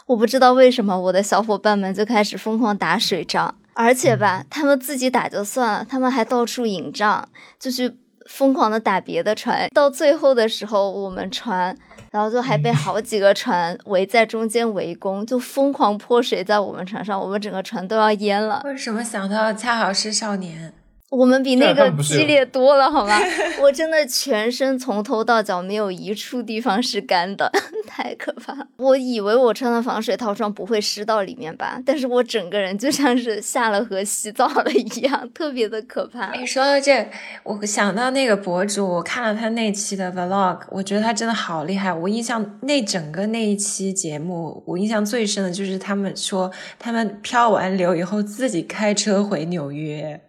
[0.05, 7.95] 我不知道为什么我的小伙伴们就开始疯狂打水仗，而且吧，他们自己打就算了，他们还到处引仗，就去
[8.29, 9.67] 疯狂的打别的船。
[9.73, 11.75] 到最后的时候，我们船，
[12.11, 18.61] 然后就还被好几个船围在中间围攻，就疯狂泼水在我们船上，我们整个船都要淹了。
[18.63, 20.71] 为什么想到恰好是少年？
[21.09, 23.19] 我们比那个激烈多了，好吗？
[23.61, 27.51] 我真的全身从头到脚没有一处地方是干的，
[27.87, 28.55] 太可怕。
[28.77, 36.31] 我以为我穿的防水套装不会湿到里面吧，但是我整个人就像是下了河洗澡了一样，特别的可怕。
[36.33, 37.09] 你，说到这，
[37.43, 41.91] 我想到那个博主，我看了他那期的 vlog，我觉得他真的好厉害。
[41.91, 50.21] 我印象那整个那一期节目，我印象最深的就是他们说他们漂完流以后自己开车回纽约。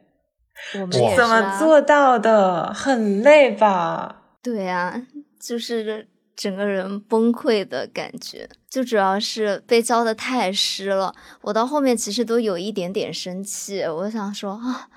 [0.75, 2.73] 我们怎么做到的？
[2.73, 4.23] 很累吧？
[4.43, 5.01] 对呀，
[5.39, 6.07] 就是
[6.41, 8.49] 整个人崩溃的感觉。
[8.71, 13.83] 就主要是被浇的太湿了，我到后面其实都有一点点生气。
[13.83, 14.89] 我想说啊，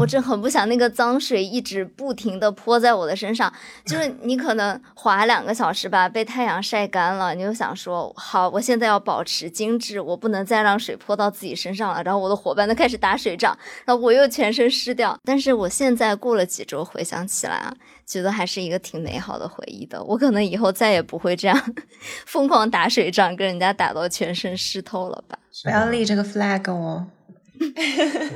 [0.00, 3.50] 我真很不想那个脏水一直不停的泼在我的身上。
[3.86, 12.02] 就是你可能滑两个小时吧，被太阳晒干了，你就想说好，我现在要保持精致，我不能再让水泼到自己身上了。
[12.02, 15.16] 然后我的伙伴都开始打水仗，然后我又全身湿掉。
[15.24, 17.72] 但是我现在过了几周回想起来啊，
[18.04, 20.02] 觉得还是一个挺美好的回忆的。
[20.02, 21.74] 我可能以后再也不会这样
[22.26, 23.34] 疯狂打水仗。
[23.36, 25.38] 跟人家打到全身湿透了吧？
[25.64, 27.06] 不要立这个 flag 哦。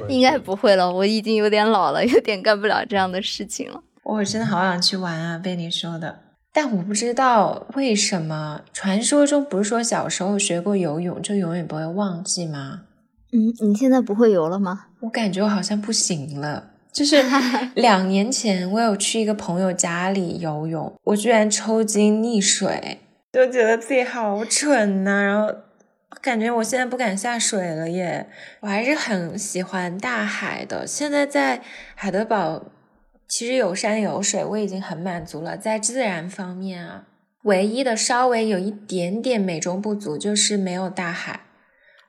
[0.08, 3.82] 应该不会了，我已经有点老了，有点干不了这样的事情了。
[4.02, 5.38] 我真的好想去玩啊！
[5.38, 6.20] 被你说的，
[6.52, 8.60] 但我不知道为什么。
[8.72, 12.82] 传说中不是说小时候学过游泳就永远不会忘记吗？
[13.32, 14.88] 嗯，你现在不会游了吗？
[15.00, 16.72] 我感觉我好像不行了。
[16.94, 17.20] 就是
[17.74, 23.00] 两年前，我有去一个朋友家里游泳，我居然抽筋溺水。
[23.32, 25.52] 就觉得自己好蠢呐，然后
[26.22, 28.28] 感觉我现在不敢下水了耶。
[28.60, 30.86] 我还是很喜欢大海的。
[30.86, 31.60] 现在在
[31.96, 32.62] 海德堡，
[33.26, 35.56] 其实有山有水，我已经很满足了。
[35.56, 37.06] 在自然方面啊，
[37.42, 41.40] 唯一的稍微有一点点美中不足就是没有大海。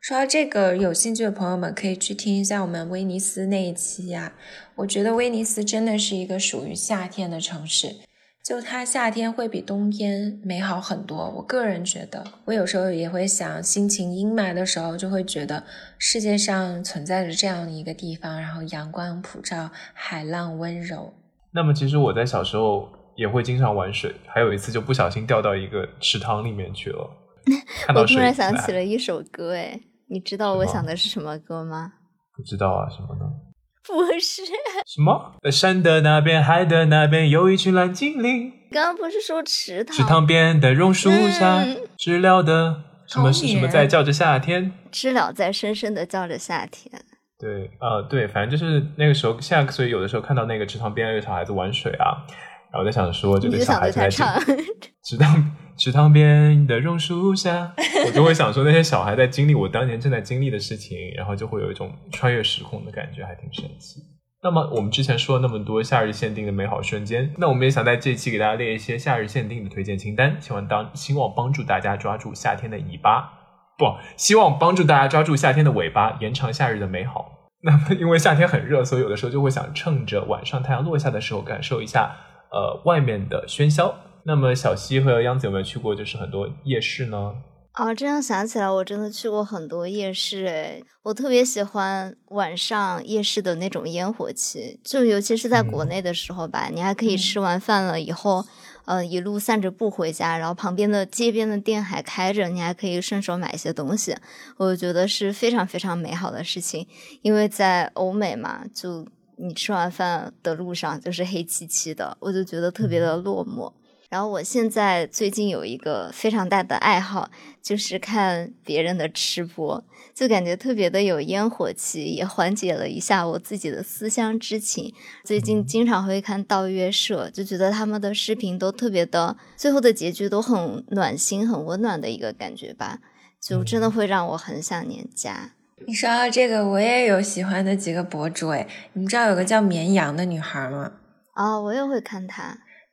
[0.08, 4.32] 说到这个，有兴趣的朋友们可以去听一下我们威尼斯那一期呀。
[4.76, 7.96] 我觉得威尼斯真的是一个属于夏天的城市。
[8.44, 15.64] 就它夏天会比冬天美好很多，我个人觉得，我有时候也会想，心情阴霾的时候，就会觉得
[15.98, 21.12] 世界上存在着这样一个地方，然后阳光普照，海浪温柔。
[21.52, 27.10] 那么其实我在小时候也会经常玩水，还有一次就不小心掉到一个池塘里面去了。
[27.96, 29.80] 我突然想起了一首歌，哎，
[30.10, 31.94] 你知道我想的是什么歌吗？
[32.36, 33.26] 不知道啊，什么呢？
[33.88, 34.44] 不是
[34.86, 35.36] 什么？
[35.52, 38.52] 山的那边，海的那边，有一群蓝精灵。
[38.72, 39.96] 刚刚不是说池塘？
[39.96, 44.74] 池塘边的榕树下，嗯知了的什么是什么在叫着夏天。
[44.92, 47.00] 知了在深深的叫着夏天。
[47.38, 52.26] 对，呃，对，反正就是那个时候，现在所以有的时候看到那个池塘边那个小孩子玩水啊，
[52.72, 54.40] 然后我在想说，这个小孩子在他唱，
[55.06, 57.74] 池塘池塘边的榕树下，
[58.08, 64.00] 我就会想说那些小孩在经历我当年正在经历的事情，然后就会有一种穿越时空的感觉，还挺神奇。
[64.42, 73.34] 那么我们之前说了那么多夏日限定的美好瞬间，那我们也想在这一期给大家列一些夏日限定的推荐清单，希望当希望帮助大家抓住夏天的尾巴，
[73.78, 77.50] 不，希望帮助大家抓住夏天的尾巴，延长夏日的美好。
[77.64, 82.16] 那么因为夏天很热，所以有的时候就会想趁着晚上太阳落下的时候，感受一下
[82.52, 83.96] 呃外面的喧嚣。
[84.28, 87.36] 那么小溪和央子有没有去过就是很多夜市呢？
[87.74, 98.44] 啊，这样想起来，我真的去过很多夜市，诶，我特别喜欢晚上夜市的那种烟火气，就尤其是在国嗯内的时候吧，你还可以嗯吃完饭了以后，
[98.86, 104.16] 呃，一路散着步回家，然后旁边的街边的店还开着，你还可以顺手买一些东西，
[104.58, 106.88] 我觉得是非常非常美好的事情，
[107.22, 109.06] 因为在欧美嘛，就
[109.36, 113.72] 你吃完饭的路上就是黑漆漆的，我就觉得特别的落寞。
[114.16, 117.30] 然后我现在最近有一个非常大的爱好，
[117.62, 124.94] 就是看别人的吃播，就感觉特别的有烟火气，也缓解了一下我自己的思乡之情。
[125.26, 133.00] 最近经常会看盗月社，就觉得他们的视频都特别的，最后的结局都很暖心、很温暖的一个感觉吧，
[133.42, 135.52] 就真的会让我很想念家。
[135.86, 140.94] 你说到这个，我也有喜欢的几个博主哎，你们知道有个叫绵羊的女孩吗？
[141.36, 142.26] 哦、我也会看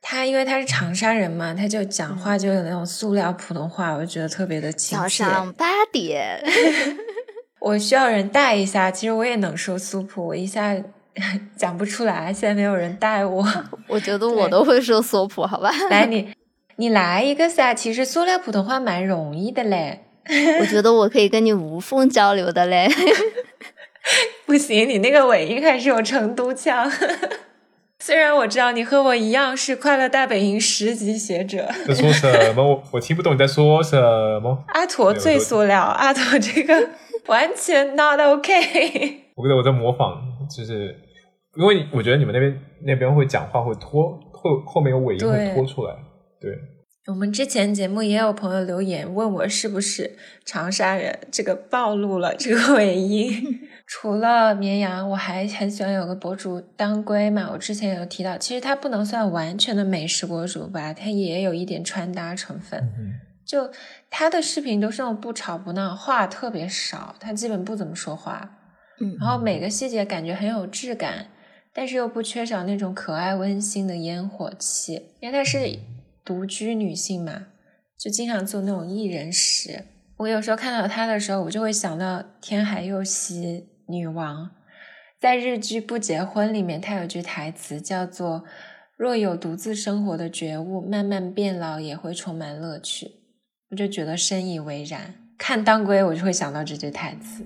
[0.03, 0.25] 他。
[0.25, 5.07] 因为他是长沙人嘛，他就讲话就有那种塑料普通话，我就觉得特别的亲切早。
[5.07, 6.43] 上八点，
[7.59, 10.75] 我需要人带一下，其实我也能说苏普，我一下
[11.55, 13.45] 讲不出来，现在没有人带我。
[13.87, 15.71] 我觉得我都会说苏普，好吧？
[15.89, 16.33] 来，你
[16.75, 20.05] 你来一个噻，其实塑料普通话蛮容易的嘞。
[20.59, 22.89] 我觉得我可以跟你无缝交流的嘞。
[24.45, 26.89] 不行，你那个尾音还是有成都腔。
[28.05, 32.61] 虽然我知道你和我一样是快乐大本营十级学者，在说什么？
[32.61, 33.97] 我我听不懂你在说什
[34.41, 34.61] 么。
[34.73, 36.89] 阿驼最塑料，阿驼这个
[37.27, 38.51] 完全 not OK。
[39.35, 40.17] 我觉得我在模仿，
[40.53, 40.93] 就是
[41.55, 45.95] 因为我觉得你们那边那边会讲话会拖，后后面有尾音会拖出来。
[46.41, 46.51] 对，
[47.07, 53.61] 我们之前节目也有朋友留言问我是不是长沙人，这个暴露了这个尾音。
[53.85, 62.79] 除了绵羊，我还很喜欢有个博主当归嘛，我之前有提到，其实他不能算完全的美食博主吧，他也有一点穿搭成分。
[62.97, 63.13] 嗯
[63.45, 63.69] 就
[64.09, 68.57] 他的视频都是那种不吵不闹，话特别少，他基本不怎么说话，
[69.01, 71.27] 嗯然后每个细节感觉很有质感，
[71.73, 74.93] 但是又不缺少那种可爱温馨的烟火气。
[75.19, 75.77] 因为她是
[76.23, 77.47] 独居女性嘛，
[77.99, 79.83] 就经常做那种一人食。
[80.17, 84.49] 我有时候看到她的时候，我就会想到天海佑希女王，
[85.19, 88.43] 在日剧《不结婚》里面，她有句台词叫做
[88.97, 93.11] “若有独自生活的觉悟，慢慢变老也会充满乐趣”。
[93.69, 95.13] 我就觉得深以为然。
[95.37, 97.45] 看当归，我就会想到这句台词。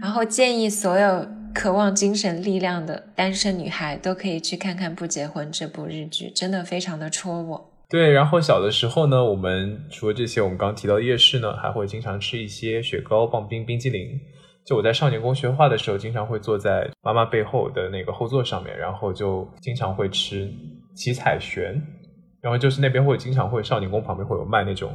[0.00, 7.70] 然后建议所有渴望精神力量的单身女孩都可以去看看《不结婚》这部日剧，真的非常的戳我。
[7.88, 8.12] 对。
[8.12, 14.20] 然后小的时候呢，我们除了这些我们刚提到夜市呢，还会经常吃一些雪糕、棒冰、冰激凌。
[14.68, 20.52] 就我在少年宫学画的时候，经常会坐在妈妈背后的那个后座上面，然后就经常会吃
[20.94, 21.82] 七彩旋，
[22.42, 24.92] 然后就是那边会经常会少年宫旁边会有卖那种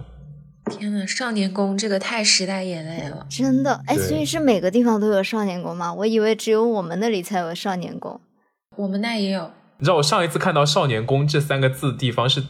[0.69, 3.25] 天呐，少年宫这个太时代眼泪了。
[3.27, 5.91] 真的，哎，所以是每个地方都有少年宫吗？
[5.91, 8.21] 我以为只有我们那里才有少年宫。
[8.77, 9.49] 我们那也有，
[9.79, 12.43] 你知道我上一次看到“少年宫”这三个字的地方是，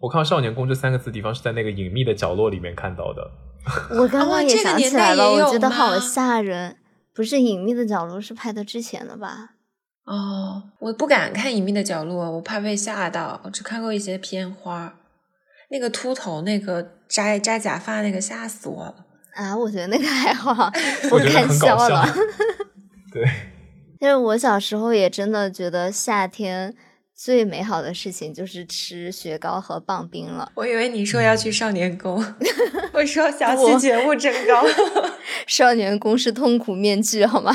[0.00, 3.30] 我看到“少年宫”这三个字地方是在那个隐秘的角落里面看到的。
[4.00, 6.76] 我刚刚也想起来了，我觉得好吓人。
[7.14, 9.50] 不是隐秘的角落是拍的之前的吧？
[10.06, 13.38] 哦，我不敢看《隐秘的角落》，我怕被吓到。
[13.44, 14.94] 我只看过一些片花，
[15.70, 18.94] 那个秃头、那个摘摘假发那个吓死我了。
[19.34, 20.72] 啊，我觉得那个还好，
[21.12, 22.06] 我觉得看很搞笑笑了。
[23.12, 23.22] 对，
[24.00, 26.74] 但是我小时候也真的觉得夏天
[27.22, 30.50] 最美好的事情就是吃雪糕和棒冰了。
[30.54, 32.24] 我以为你说要去少年宫，
[32.94, 34.64] 我说小不七觉悟真高。
[35.46, 37.52] 少年宫是痛苦面具，好吗？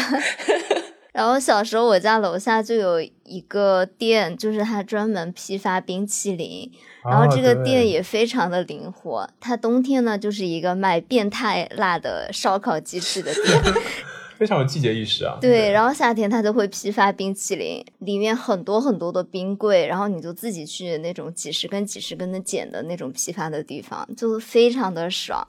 [1.11, 6.71] 然后小时候我家楼下就有一个店，就是它专门批发冰淇淋，
[7.03, 9.27] 然后这个啊店也非常的灵活。
[9.39, 13.63] 它冬天呢就是一个卖变态辣的烧烤鸡翅的店，
[14.37, 15.37] 非常有季节意识啊。
[15.41, 25.47] 对，然后夏天它就会批发冰淇淋，里面很多很多的冰柜，然后你就自己去那种几十根、几十根的捡的那种批发的地方，就非常的爽。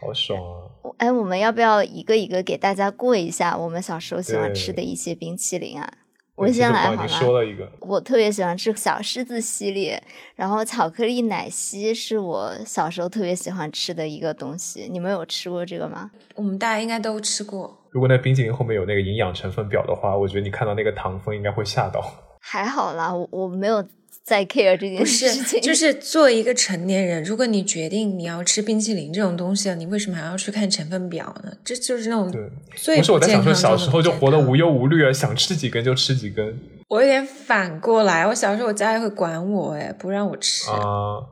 [0.00, 0.94] 好爽啊！
[0.98, 5.92] 哎，我们要不要一个一个给大家过一下我们小时候喜欢吃的一些冰淇淋啊？
[6.36, 7.08] 我先来好了。
[7.08, 10.00] 说了一个，我特别喜欢吃小狮子系列，
[10.36, 14.88] 然后巧克力奶昔是我小时候特别喜欢吃的一个东西。
[14.88, 16.12] 你们有吃过这个吗？
[16.36, 17.76] 我们大家应该都吃过。
[17.90, 22.02] 如果那冰淇淋后面有那个营养成分表的话，我觉得你看到那个糖分应该会吓到。
[22.40, 23.84] 还好啦，我我没有。
[24.24, 31.50] 在 care 这件事情，就是作为一个成年人，如果你决定你要吃冰淇淋这种东西了，你为什么还要去看成分表呢？
[31.64, 32.30] 这就是那种
[32.76, 36.58] 最不是我在想说，小时候就活得无忧无虑啊，想吃几根就吃几根。
[36.88, 41.24] 我有点反过来，我小时候我家里会管我，哎，不让我吃啊。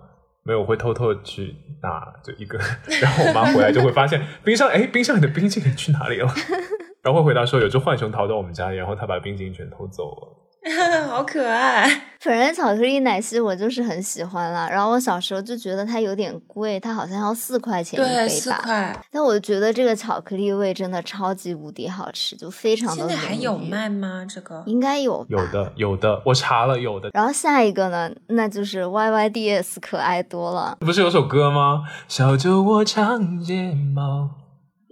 [0.46, 2.56] 没有，我会偷偷去拿就一个，
[3.02, 6.28] 然后我妈回来就会发现 冰箱，哎，冰箱里的冰淇淋去哪里了？
[7.02, 10.45] 然后会回答说，有只浣熊逃到我们家里，然后它把冰淇淋全偷走了。
[11.08, 11.88] 好可爱！
[12.18, 14.68] 反正巧克力奶昔我就是很喜欢了。
[14.68, 18.28] 然后我小时候就觉得它有点贵，它好像要四块钱一杯吧。
[18.28, 19.04] 四块。
[19.12, 22.96] 但我觉得这个巧克力味真的超级无敌好吃，就非常的。
[22.96, 24.26] 现在还有卖吗？
[24.28, 25.24] 这个应该有。
[25.28, 27.10] 有的，有的，我查了，有的。
[27.12, 30.76] 然后下一个呢，那就是 Y Y D S 可爱多了。
[30.80, 31.84] 不是有首歌吗？
[32.08, 34.30] 小酒窝长睫毛。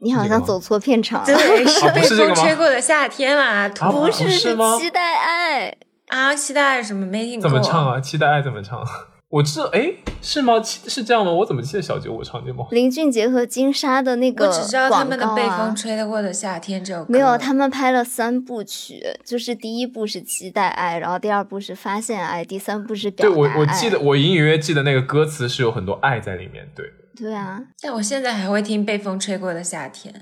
[0.05, 1.35] 你好像走错片场了，对，
[1.67, 5.75] 是被风吹过的夏天啦，不是是期待爱
[6.09, 7.49] 啊，期待爱什么没听过？
[7.49, 7.99] 怎么唱啊？
[7.99, 8.85] 期待爱怎么唱？
[9.31, 10.63] 我知道，哎，是吗？
[10.63, 11.33] 是这样吗？
[11.33, 12.67] 我怎么记得小杰我唱这吗？
[12.71, 17.07] 林俊杰和金莎的那个，我只知道他们的《被风吹过的夏天》这首歌。
[17.09, 23.35] 没有，他们拍了三部曲，就是第一部是期待爱，然后第二部是发现爱，第三部是表达爱。
[23.35, 26.85] 对我，我记得我隐隐约约记得那个歌词是有很多爱在里面，对。
[27.17, 30.13] 对啊，但我现在还会听《被风吹过的夏天》。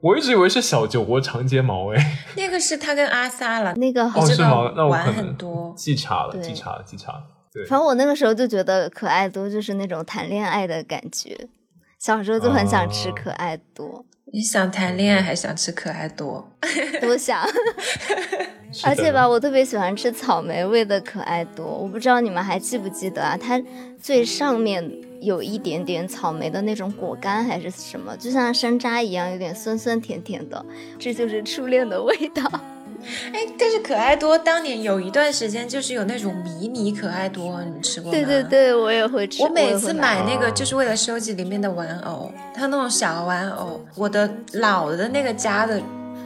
[0.00, 4.72] 我一直以为是小酒窝长睫毛哎， 那个是他跟阿 sa 了， 那个哦是吗？
[4.76, 7.22] 那我很多记差了，记差了，记差了。
[7.52, 11.48] 对，反正我那个时候就觉得可爱多就是那种谈恋爱的感觉，
[12.00, 14.04] 小时候就很想吃可爱多。
[14.32, 16.48] 你想谈恋爱还想吃可爱多？
[17.00, 17.40] 多想。
[18.84, 23.36] 而且吧，我特别喜欢吃草莓味的可爱多，我不知道你们还记不记得啊？
[23.36, 23.62] 它
[24.00, 24.82] 最上面
[25.22, 30.64] 有一点点草莓的那种果干还是什么，就像山楂一样，有点酸酸甜甜的，
[30.98, 32.42] 这就是初恋的味道。
[33.32, 38.18] 哎，但是可爱多当年有一段时间就是有那种迷你可爱多，你们吃过吗？
[38.18, 39.42] 对对对，我也会吃。
[39.42, 45.80] 我每次买那个就是为了收集里面的玩偶，它那种小玩偶，我的老的那个家的。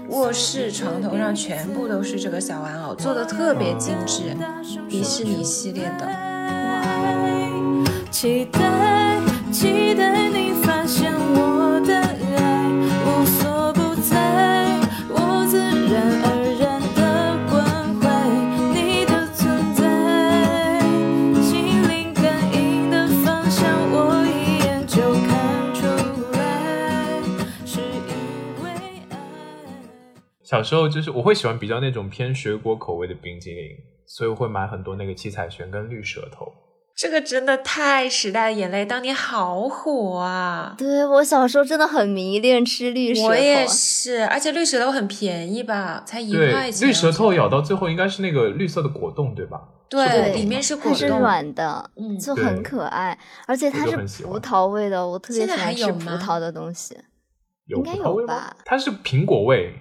[0.09, 4.22] 卧室床头上全部都是这个小玩偶，做的特别精致，
[4.88, 6.07] 迪士尼系列的。
[8.11, 9.20] 期待，
[9.52, 12.70] 期待你发现我的爱，
[13.04, 14.80] 无所不在，
[15.11, 15.70] 我自然
[16.24, 16.26] 而
[16.59, 17.54] 然的关
[18.00, 18.04] 怀
[18.72, 19.84] 你的存在。
[21.42, 25.84] 心灵感应的方向，我一眼就看出
[26.32, 27.20] 来，
[27.66, 28.70] 是因为
[29.11, 29.14] 爱。
[30.42, 33.76] 小时候就是我会喜欢比较那种偏水果口味的冰激凌，
[34.07, 36.50] 所以我会买很多那个七彩旋跟绿舌头。
[36.97, 40.74] 这个真的太时代的眼泪，当年好火啊！
[40.78, 46.88] 对我小时候真的很迷恋吃绿舌头，我也是，而且绿舌头很便宜吧，才一块钱。
[46.88, 49.61] 绿舌头咬到最后应该是那个绿色的果冻，对吧？
[49.90, 56.97] 对，里面是果冻，是软的，嗯，就很可爱，而且它是葡萄味的，我特别喜欢吃葡萄的东西。
[57.66, 58.57] 应该有吧？
[58.64, 59.74] 它是苹果味，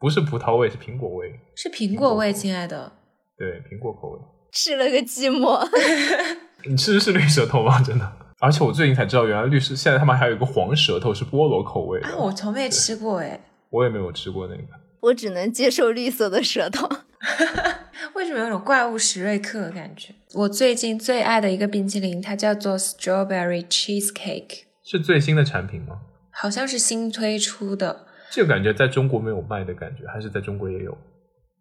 [0.00, 2.92] 不是葡萄味，是苹果味，是苹果味，亲爱的。
[3.36, 4.18] 对，苹果口味。
[4.52, 5.66] 吃了个寂寞。
[6.68, 7.80] 你吃的是绿舌头吗？
[7.82, 12.10] 真的，而且我最近才知道，原来律师现在他们还有一个黄舌头是菠萝口味啊！
[12.16, 13.40] 我从没吃过哎，
[13.70, 14.62] 我也没有吃过那个，
[15.00, 16.88] 我只能接受绿色的舌头。
[18.14, 20.14] 为什么有种怪物史瑞克的感觉？
[20.34, 25.98] 我最近最爱的一个冰淇淋，它叫做 Strawberry Cheesecake，是最新的产品吗？
[26.30, 28.06] 好像是新推出的。
[28.30, 30.96] 这个感觉在中国没有卖的感觉，还是在中国也有？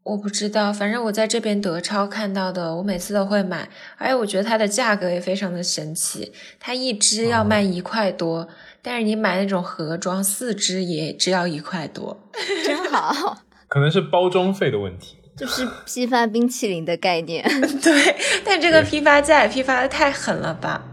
[0.05, 3.67] 我不知道，反正我在这边德超看到的，我每次都会买。
[3.97, 8.47] 而且我觉得它的价格也非常的神奇，它一支要卖一块多，
[8.83, 12.21] 但是你买那种盒装四支也只要一块多，
[12.63, 13.39] 真好。
[13.67, 17.43] 可能是包装费的问题， 就是批发冰淇淋的概念。
[17.81, 20.85] 对，但这个批发价也批发的太狠了吧？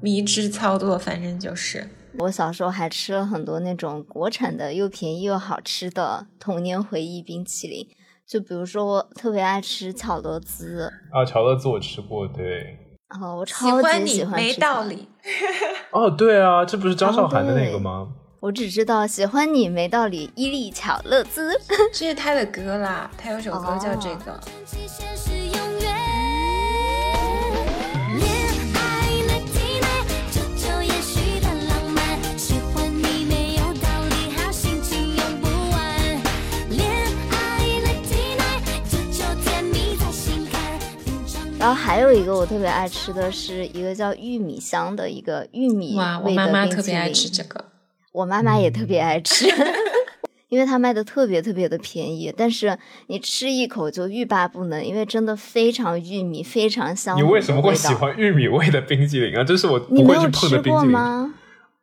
[0.00, 1.88] 迷之操作，反正就是。
[2.18, 7.86] 我小时候还吃了很多那种国产的又便宜又好吃的童年回忆冰淇淋。
[8.28, 12.76] 就比如说，我特别爱吃巧乐兹啊，巧乐兹我吃过，对。
[13.18, 15.08] 哦，我超级喜欢你，没道理。
[15.90, 18.06] 哦，对啊，这不是张韶涵的那个吗？
[18.40, 21.58] 我只知道喜欢你没道理，伊利巧乐兹，
[21.90, 24.38] 这是他的歌啦，他有首歌叫这个。
[41.58, 47.64] 然后还有一个我特别爱吃的是一个叫玉米香的一个玉米哇，我妈妈特别爱吃这个，
[48.12, 49.46] 我妈妈也特别爱吃，
[50.48, 52.78] 因为它卖的特别特别的便宜，但是
[53.08, 57.18] 你吃一口就欲罢不能，因为真的非常玉米，非常香。
[57.18, 59.42] 你为什么会喜欢玉米味的冰激凌啊？
[59.42, 61.34] 这是我不会去碰的冰激凌吗？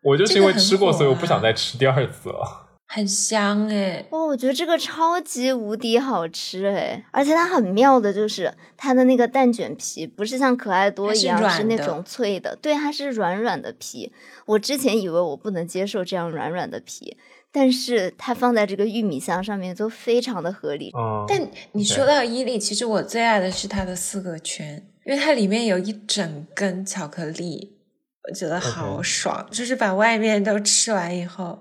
[0.01, 2.64] 我就是因为吃过，所以我不想再吃第二次了。
[2.95, 4.05] 很香哎！
[4.11, 7.03] 哇，我觉得这个超级无敌好吃哎！
[7.11, 14.13] 而且它很妙的就是它的那个蛋卷皮不是像可爱多一样是那种脆的，对，它是软软的皮。
[14.45, 17.17] 我之前以为我不能接受这样软软的皮，
[17.51, 20.91] 但是它放在这个玉米香上面就非常的合理。
[20.93, 21.25] 哦。
[21.27, 27.75] 但你说到伊利，其实我最爱的是它的四个圈，因为它里面有一整根巧克力，
[28.29, 31.59] 我觉得好爽，就是把外面都吃完以后。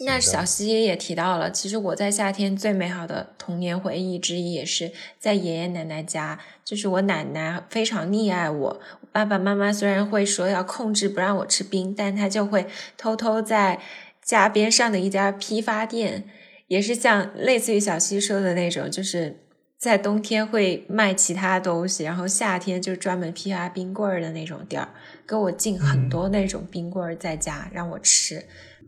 [0.00, 4.90] 那小溪也提到了，其实我在夏天最美好的童年回忆之一，也是
[5.20, 6.40] 在爷爷奶奶家。
[6.64, 8.80] 就是我奶奶非常溺爱我，
[9.12, 12.66] 爸爸妈妈虽然会说要控制不让我吃冰，但他就会
[12.96, 13.80] 偷偷在
[14.20, 16.24] 家边上的一家批发店，
[16.66, 19.44] 也是像类似于小溪说的那种，就是
[19.78, 24.88] 在冬天会卖其他东西，然后夏天就专门批发冰棍儿的那种店儿，
[25.28, 28.44] 给我进很多那种冰棍儿在家让我吃。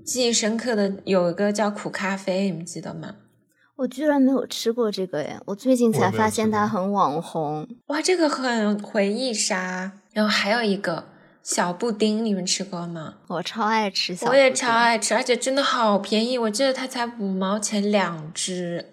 [0.06, 3.16] 记忆深刻的有一个叫苦咖啡，你们记得吗？
[3.76, 5.38] 我居然没有吃过这个耶！
[5.46, 7.68] 我最近才发现它很网红。
[7.88, 9.92] 哇，这个很回忆杀。
[10.14, 11.04] 然后还有一个
[11.42, 13.16] 小布丁，你们吃过吗？
[13.26, 18.92] 我超爱吃小，我也超爱吃，而且真的好便宜，我记得它才五毛钱两只。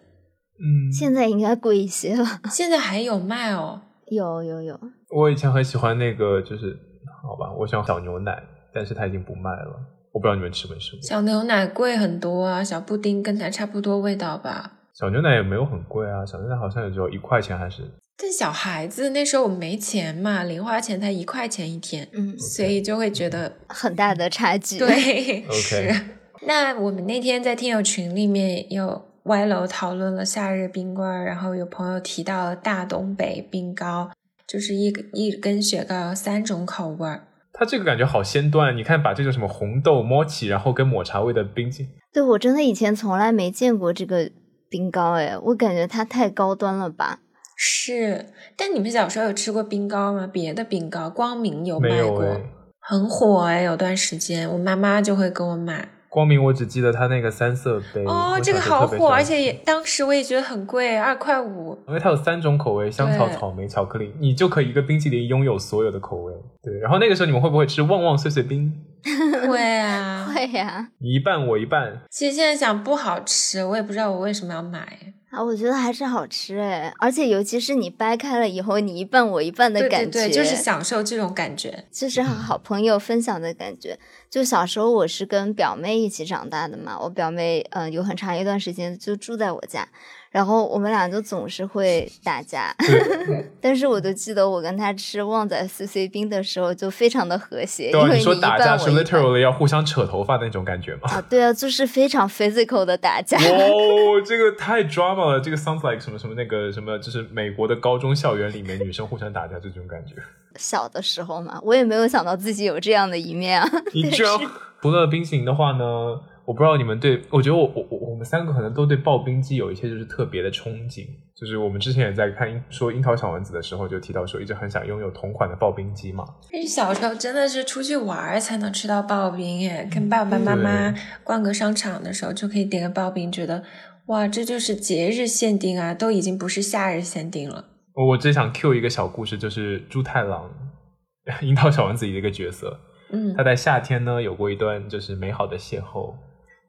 [0.59, 2.25] 嗯，现在应该贵一些了。
[2.51, 3.79] 现在还有卖哦？
[4.07, 4.79] 有有有。
[5.11, 6.75] 我以前很喜欢那个，就是
[7.21, 8.43] 好吧，我喜欢小牛奶，
[8.73, 9.79] 但是它已经不卖了。
[10.13, 14.71] 我不知道你们吃没吃过小牛奶贵很多啊，小布丁跟它差不多味道吧。
[14.93, 17.81] 小牛奶也没有很贵啊，小牛奶好像也只有一块钱还是。
[18.15, 24.77] 但小孩子那时候我没钱嘛，零花钱才一块钱一天，嗯，所以就会觉得很大的差距。
[24.77, 25.91] 对， 是。
[26.45, 34.11] 那我们那天在听友群里面有歪楼讨论了夏日冰棍，然后有朋友提到了大东北冰糕，
[34.45, 37.23] 就是一一根雪糕有三种口味儿。
[37.53, 44.31] 它这个感觉好先端，你看把这个什么红豆、摸起，然后跟抹茶味的冰激，对我真的以前从来没见过这个
[44.67, 47.19] 冰糕，哎，我感觉它太高端了吧？
[47.55, 48.25] 是，
[48.57, 50.27] 但你们小时候有吃过冰糕吗？
[50.27, 52.41] 别的冰糕，光明有卖过，
[52.79, 55.89] 很火哎，有段时间我妈妈就会给我买。
[56.13, 61.75] 光明，我只记得它那个三色杯哦，这个好火，而且也当时我也觉得很贵，二块五。
[61.87, 66.33] 因为它有三种口味，香草、草莓、巧克力，你就可以一个冰淇淋拥有所有的口味。
[66.61, 68.71] 对，然后那个时候你们会不会吃旺旺碎碎冰？
[69.49, 72.03] 会啊，会呀，你一半我一半。
[72.11, 74.87] 其实现在想不好吃，我也不知道我为什么要买。
[75.33, 83.97] 啊，我觉得还是好吃哎，而且尤其是你掰开了以后，你一半我一半的感觉，对对对，就是享受这种感觉，就是好朋友分享的感觉。
[84.29, 89.87] 就小时候我是跟表妹一起长大的嘛，我表妹嗯有很长一段时间就住在我家。
[90.33, 92.75] 然后我们俩就总是会打架，
[93.61, 97.91] 但是我就记得我跟他吃旺仔碎碎冰的时候就非常的和谐。
[97.91, 101.01] 因为你说打架是 literally 要互相扯头发那种感觉吗？
[101.11, 103.37] 啊，对啊，就是非常 physical 的打架。
[103.37, 110.15] 哦，这个太 drama 了，这个 sounds like 什么什么那个什么，就是美国的高中校园里面女生互相打架这种感觉。
[110.55, 113.69] 小的时候嘛，我也没有想到自己有这样的一面啊。
[113.93, 114.33] 你居然，
[114.81, 116.19] 除了冰淇淋的话呢？
[116.45, 126.25] 我不知道你们对，我觉得我我我我们三个可能都对刨冰机有一些就是特别的憧憬，就是我们之前也在看说樱桃小丸子的时候就提到说一直很想拥有同款的刨冰机嘛。
[126.51, 133.63] 但是小时候真的是出去玩才能吃到刨冰耶，跟爸爸妈妈逛个商场的时候就可以点个刨冰，觉得
[134.07, 137.63] 哇这就是节日限定啊，都已经不是夏日限定了。
[137.95, 140.51] 我只想 Q 一个小故事，就是猪太郎，
[141.41, 142.77] 樱桃小丸子里的一个角色，
[143.13, 146.13] 嗯，他在夏天呢有过一段就是美好的邂逅。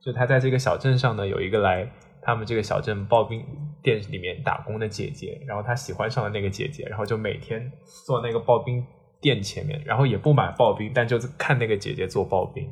[0.05, 1.89] 就他在这个小镇上呢，有一个来
[2.21, 3.43] 他们这个小镇刨冰
[3.83, 7.73] 店里面打工的姐姐，然后他喜欢上了那个姐姐，然后就每天
[8.07, 8.85] 坐那个刨冰
[9.21, 12.69] 店前面，然后也不买刨冰，但就看那个姐姐做刨冰，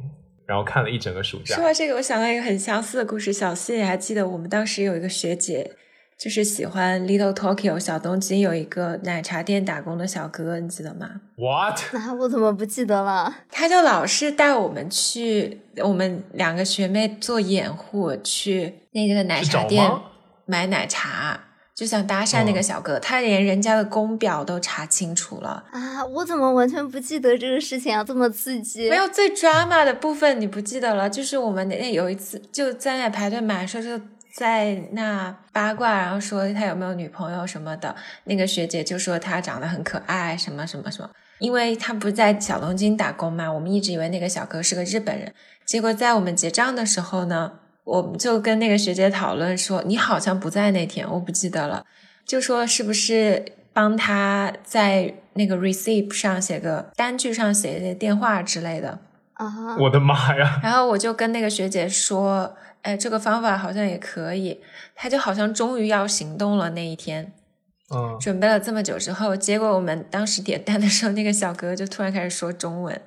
[0.46, 1.54] 然后看了一整个暑假。
[1.54, 3.32] 说到这个，我想到一个很相似的故事。
[3.32, 5.70] 小四，你还记得我们当时有一个学姐，
[6.18, 11.80] 就是喜欢 Little Tokyo 小东京有一个奶茶店打工的小哥，你记得吗？What？
[11.92, 13.34] 那我怎么不记得了？
[13.50, 19.90] 他就老是带我们去，我们两个学妹做掩护去那个奶茶店
[20.46, 21.40] 买奶茶，
[21.74, 25.64] 就想搭讪那个嗯小哥，他连人家的工表都查清楚了。
[25.72, 28.04] 啊，我怎么完全不记得这个事情啊？
[28.04, 28.88] 这么刺激！
[28.88, 34.00] 没有最 drama 的部分你不记得了，就是我们那有一次就在那排队买，说是
[34.34, 41.10] 在那八卦，然后说他有没有女朋友什么的，那个学姐就说他长得很可爱，什么什么什么。
[41.38, 47.52] 因为他不是在小东京打工嘛，我们一直以为那个小哥是个日本人，结果在我们结账的时候呢，
[47.84, 51.84] 我们就跟那个学姐讨论说，你好像不在那天，我不记得了，
[52.24, 59.00] 就说是不是帮他在那个 receipt 上写个单据上写一些电话之类的。
[59.34, 60.60] 啊，我的妈呀！
[60.62, 64.60] 然后我就跟那个学姐说，哎，这个方法好像也可以。
[64.94, 67.32] 他就好像终于要行动了那一天，
[67.94, 73.00] 嗯，准备了这么久之后，结果我们当时点单的时候，那个小哥就突然开始说中文，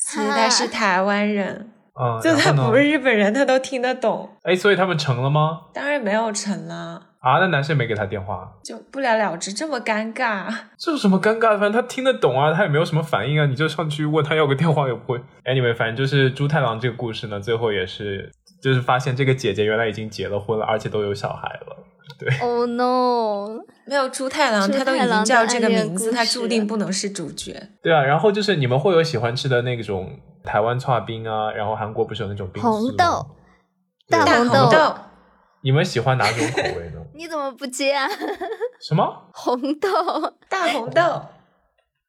[0.00, 4.28] 其实他是台湾人，嗯，就他不是日本人，他都听得懂。
[4.42, 5.62] 哎，所以他们成了吗？
[5.72, 10.52] 当然没有成了，啊，那男生没给他电话，就不了了之，这么尴尬。
[10.76, 11.58] 这有什么尴尬的？
[11.58, 15.20] 反正他听得懂啊，他也没有什么反应啊，你就上去问他要个电话也不会。
[15.44, 18.30] Anyway，反正就是猪太郎这个故事呢，最后也是
[18.60, 21.76] 就是发现这个姐姐原来已经结了婚了，而且都有小孩了。
[22.18, 23.60] 对，Oh no！
[23.86, 27.70] 没有猪太郎，猪他都已经叫这个名字，故他注定不能是主角。
[27.82, 33.26] 对啊，然后就是你们会有喜欢吃的那种台湾串冰啊，然后韩国不是有那种冰红豆
[34.08, 34.94] 大大红豆红豆，
[35.62, 37.00] 你们喜欢哪种口味呢？
[37.14, 38.08] 你怎么不接啊？
[38.80, 39.04] 什么？
[39.34, 39.88] 红豆，
[40.48, 41.22] 大红豆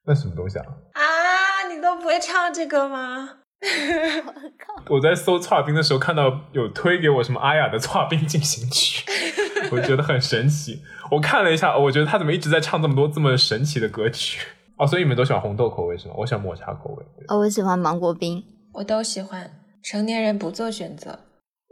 [0.06, 0.64] 那什么东西啊？
[0.94, 1.68] 啊！
[1.68, 3.28] 你都不会唱这个吗？
[4.88, 9.04] 我在搜搓冰的时候看到有推给我什么阿雅的搓冰进行曲，
[9.70, 10.82] 我觉得很神奇。
[11.10, 14.46] 我看了一下，我觉得他怎么一直在唱这么多这么神奇的歌曲？
[14.78, 16.14] 哦，所以你们都喜欢红豆口味是吗？
[16.16, 17.04] 我喜欢抹茶口味。
[17.16, 18.42] 对哦，我喜欢芒果冰。
[18.72, 19.50] 我都喜欢。
[19.82, 21.18] 成年人不做选择。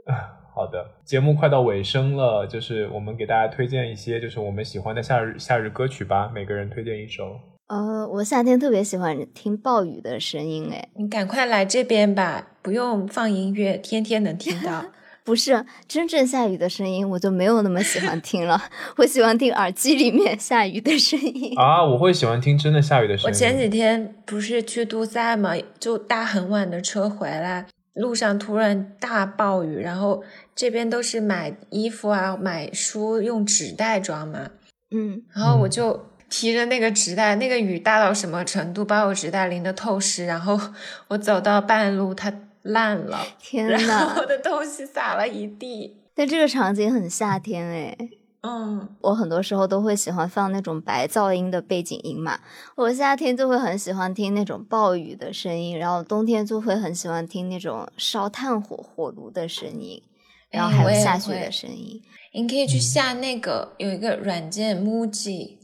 [0.55, 7.39] 好的，节目快到尾声了，就是我们给大家推荐一些就是我们喜欢的夏日夏日歌曲吧，每个人推荐一首。
[7.69, 14.87] 呃，我夏天特别喜欢听暴雨的声音，哎，你赶快来这边吧，不用放音乐，天天能听到。
[15.23, 18.59] 不是真正下雨的声音，我就没有那么喜欢听了。
[18.97, 21.53] 我喜欢听耳机里面下雨的声音。
[21.59, 23.29] 啊，我会喜欢听真的下雨的声音。
[23.29, 30.25] 我前几天不是去都塞嘛，就搭很晚的车回来，路上突然大暴雨，然后
[30.57, 34.49] 这边都是买衣服啊、买书用纸袋装嘛，
[34.91, 40.59] 嗯，然后我嗯就提着那个纸袋，那个雨大到什么程度，把我纸袋淋得透湿，然后
[41.09, 45.97] 我走到半路它烂了， 天然后呐我，的东西洒了一地。
[46.15, 47.97] 但这个场景很夏天哎。
[48.41, 52.39] 嗯，我很多时候都会喜欢放那种白噪音的背景音嘛。
[52.77, 60.01] 我夏天就会很喜欢听那种暴雨的声音，然后冬天就会很喜欢听那种烧炭火火炉的声音，
[60.51, 62.01] 然后还有下雪的声音。
[62.33, 65.58] 你可以嗯去下那个、有一个软件 Muji，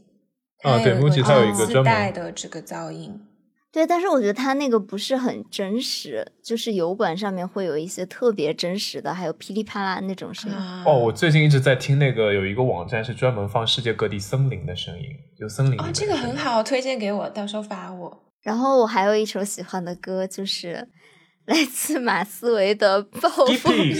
[0.65, 3.21] 啊对它有 Muji 它有一个自专门带的这个噪音。
[3.71, 10.57] 对，但是我觉得它那个不是很真实，就是油管上面会有一些特别真实的，还有噼里啪啦那种声音。
[10.57, 15.03] 啊哦，我最近一直在听那个有一个网站是专门放世界各地森林的声音，
[15.39, 16.15] 有森林哦，这个。
[16.15, 18.23] 很好，推荐给我，到时候发我。
[18.41, 20.87] 然后我还有一首喜欢的歌，就是
[21.45, 23.93] 来自马思唯的《暴风雨》。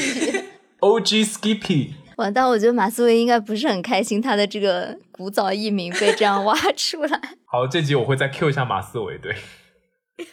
[0.80, 7.20] Skippy，OG Skippy，完蛋，我觉得马思唯应该不是很开心，他的这个古早艺名被这样挖出来。
[7.46, 9.36] 好，这集我会再 Q 一下马思唯，对。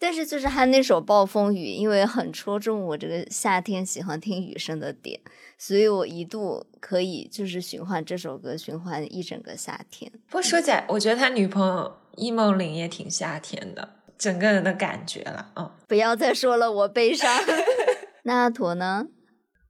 [0.00, 5.20] 但是就是他那首《暴风雨》，因为很戳中我这个夏天喜欢听雨声的点，
[5.56, 10.10] 所以我一度可以就是循环这首歌，循环一整个夏天。
[10.26, 15.52] 不过说起来，我觉得他女朋友易梦玲也挺夏天的，整个人的感觉了。
[15.54, 17.30] 嗯，不要再说了，我悲伤。
[18.24, 19.06] 那阿驼呢？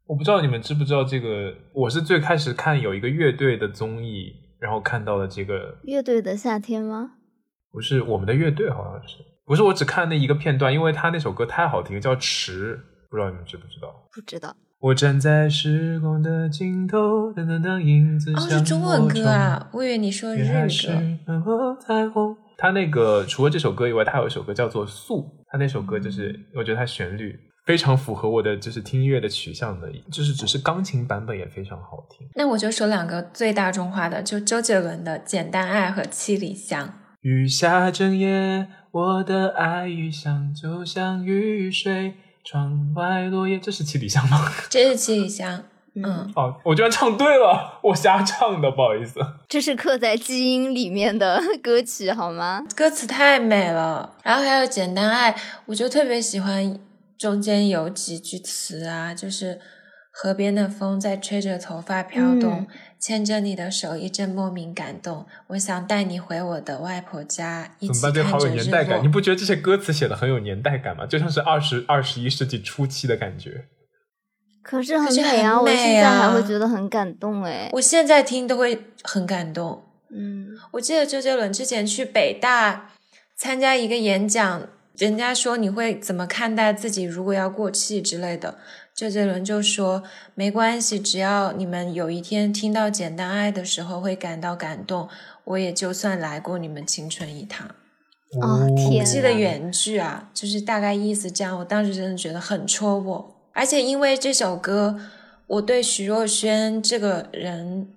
[0.06, 7.12] 我不知道你们知不知道这个，我是最开始看有一个乐队的综艺，然后看到了这个，乐队的夏天吗？
[7.70, 12.76] 不是我们的乐队，好像是，不是我只看那一个片段，因为他那首歌太好听，叫《迟》，
[13.10, 13.88] 不知道你们知不知道？
[14.12, 14.54] 不知道。
[14.80, 20.94] 我站在时光的尽头，等等等影子哦，是中文歌啊，我以为你说日冲，原来是歌。
[21.26, 22.36] 满河彩虹。
[22.58, 32.26] 他那个除了这首歌以外，他有一首歌叫做《素》，他那首歌就是，我觉得他旋律非常符合我的就是听音乐的取向的，就是只是钢琴版本也非常好听。
[32.34, 36.86] 那我就说两个最大众化的，就周杰伦的《简单爱》和《七里香》。
[37.20, 43.60] 雨下整夜，我的爱雨香就像雨水，窗外落叶。
[43.60, 44.50] 这是七里香吗？
[44.68, 45.62] 这是七里香，
[45.94, 49.20] 嗯，哦，我居然唱对了，我瞎唱的，不好意思。
[49.48, 52.64] 这是刻在基因里面的歌曲，好吗？
[52.74, 54.16] 歌词太美了。
[54.24, 55.32] 然后还有《简单爱》，
[55.66, 56.76] 我就特别喜欢
[57.22, 59.60] 中间有几句词啊，就是
[60.10, 62.66] 河边的风在吹着头发飘动，嗯
[62.98, 65.24] 牵着你的手，一阵莫名感动。
[65.48, 68.12] 我想带你回我的外婆家，一怎么办？
[68.12, 69.08] 这起看好有着日年代感，落你。
[69.08, 71.06] 不觉得这些歌词写的很有年代感吗？
[71.06, 73.66] 就像是二十二十一世纪初期的感觉。
[74.64, 77.68] 可是很美啊，我现在还啊会觉得很感动哎。
[77.72, 79.84] 我现在听都会很感动。
[80.10, 82.90] 嗯，我记得周杰伦之前去北大
[83.36, 88.58] 参加一个演讲，人家说你会怎么看待自己如果要过气之类的，
[88.94, 90.02] 周杰伦就说
[90.34, 95.08] 没关系，只要你们有一天听到《简单爱》的时候会感到感动，
[95.44, 97.66] 我也就算来过你们青春一趟。
[98.40, 101.58] 哦天我记得原句啊，就是大概意思这样。
[101.58, 104.98] 我当时真的觉得很戳我，而且因为这首歌，
[105.46, 107.88] 我对徐若瑄这个人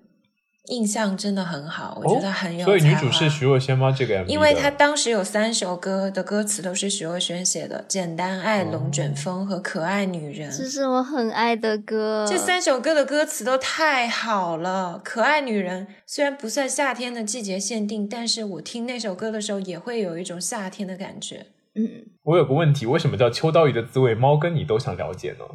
[0.67, 2.63] 印象真的很好，我觉得很有。
[2.63, 3.93] 哦所以女主是徐若瑄吗？
[3.95, 10.51] 这个 MV 因为她当时有三首歌的歌词都是徐若瑄写的，《简单爱》《龙卷风》和《可爱女人》。
[10.57, 12.25] 这是我很爱的歌。
[12.27, 21.45] 这三首歌的歌词都太好了，《可爱女人》虽然不算夏天的季节限定，但是我听那首歌的时候也会有一种夏天的感觉，
[21.75, 24.15] 嗯，我有个问题，为什么叫秋刀鱼的滋味？
[24.15, 25.45] 猫跟你都想了解呢？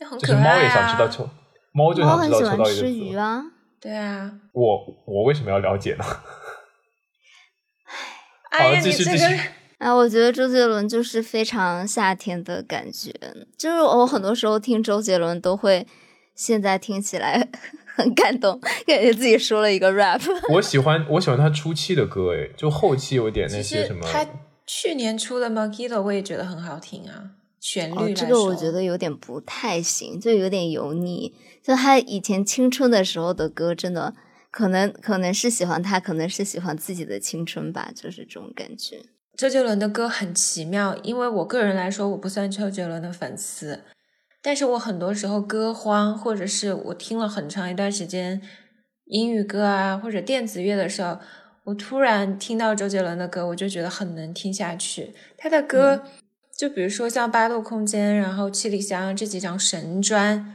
[0.00, 1.08] 那很就是猫可爱也想知道啊。
[1.08, 1.28] 秋，
[1.72, 3.10] 猫就猫想知道秋很喜欢吃刀鱼的滋味。
[3.10, 3.44] 鱼啊。
[3.84, 6.04] 对啊，我我为什么要了解呢？
[8.50, 9.40] 哎呀，继你这个续继续
[9.78, 13.12] 啊，我觉得周杰伦就是非常夏天的感觉，
[13.58, 15.86] 就是我很多时候听周杰伦都会，
[16.34, 17.46] 现在听起来
[17.94, 20.22] 很感动，感觉自己说了一个 rap。
[20.50, 24.00] 我喜欢我喜欢他初期的歌，诶，就后期有点那些什么。
[24.10, 24.26] 他
[24.66, 31.34] 去年出的《Mojito》我也觉得很好听啊，旋律哦，这个我觉得有点不太行，就有点油腻。
[31.64, 34.14] 就他以前青春的时候的歌，真的
[34.50, 39.00] 可能可能是喜欢他，可能是喜欢自己的青春吧，就是这种感觉。
[39.34, 43.80] 周杰伦的歌很奇妙，因为我个人来说，我不算周杰伦的粉丝，
[44.42, 48.42] 但是我很多时候歌荒，或者是我听了很长一段时间
[49.06, 51.18] 英语歌啊，或者电子乐的时候，
[51.64, 55.14] 我突然听到周杰伦的歌，我就觉得很能听下去。
[55.38, 56.04] 他的歌，
[56.56, 60.54] 就比如说像《八度空间》，然后《七里香》这几张神专，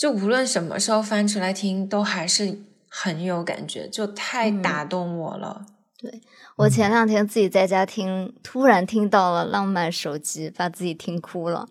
[0.00, 5.66] 就无论什么时候翻出来听，都还是很有感觉，就太嗯打动我了。
[5.98, 6.22] 对
[6.56, 11.68] 我前两天自己在家听，突然听到了《浪漫手机》，把自己听哭了，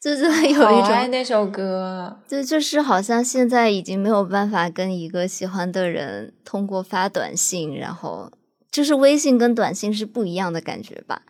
[0.00, 2.20] 就是有一种，那首歌。
[2.28, 8.30] 就就是好像现在已经没有办法跟一个喜欢的人通过发短信，然后
[8.70, 11.22] 就是微信跟短信是不一样的感觉吧，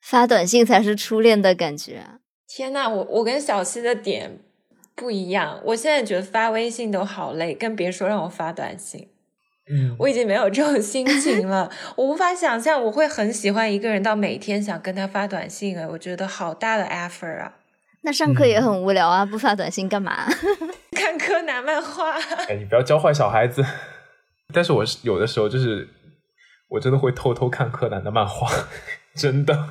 [0.00, 2.20] 发短信才是初恋的感觉啊。
[2.46, 4.38] 天呐，我我跟小溪的点
[4.96, 5.60] 不一样。
[5.66, 9.08] 我现在觉得发微信都好累，更别说让我发短信。
[9.68, 15.86] 嗯，我已经没有这种心情了，我无法想象我会很喜欢一个人到每天想跟他发短信啊！
[15.90, 17.52] 我觉得好大的 effort 啊！
[18.02, 20.24] 那上课也很无聊啊，不发短信干嘛？
[20.92, 22.12] 看柯南漫画，
[22.48, 23.64] 哎，你不要教坏小孩子。
[24.54, 25.88] 但是我是有的时候就是，
[26.68, 28.48] 我真的会偷偷看柯南的漫画，
[29.16, 29.68] 真的。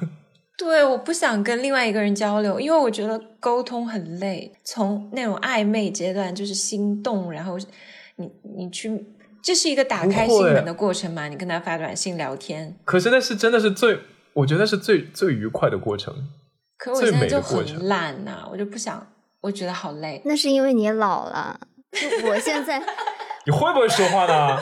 [0.57, 4.51] 对，我不想跟另外一个人交流，因为我觉得沟通很累。
[4.63, 7.57] 从那种暧昧阶段就是心动，然后
[8.15, 9.05] 你你去，
[9.41, 11.27] 这是一个打开心门的过程嘛？
[11.27, 13.99] 你跟他发短信聊天，可是那是真的是最，
[14.33, 16.13] 我觉得是最最愉快的过程。
[16.77, 19.05] 可我现在就很懒呐、我就不想，
[19.41, 20.21] 我觉得好累。
[20.25, 21.59] 那是因为你老了。
[21.91, 22.81] 就我现在，
[23.45, 24.57] 你会不会说话呢？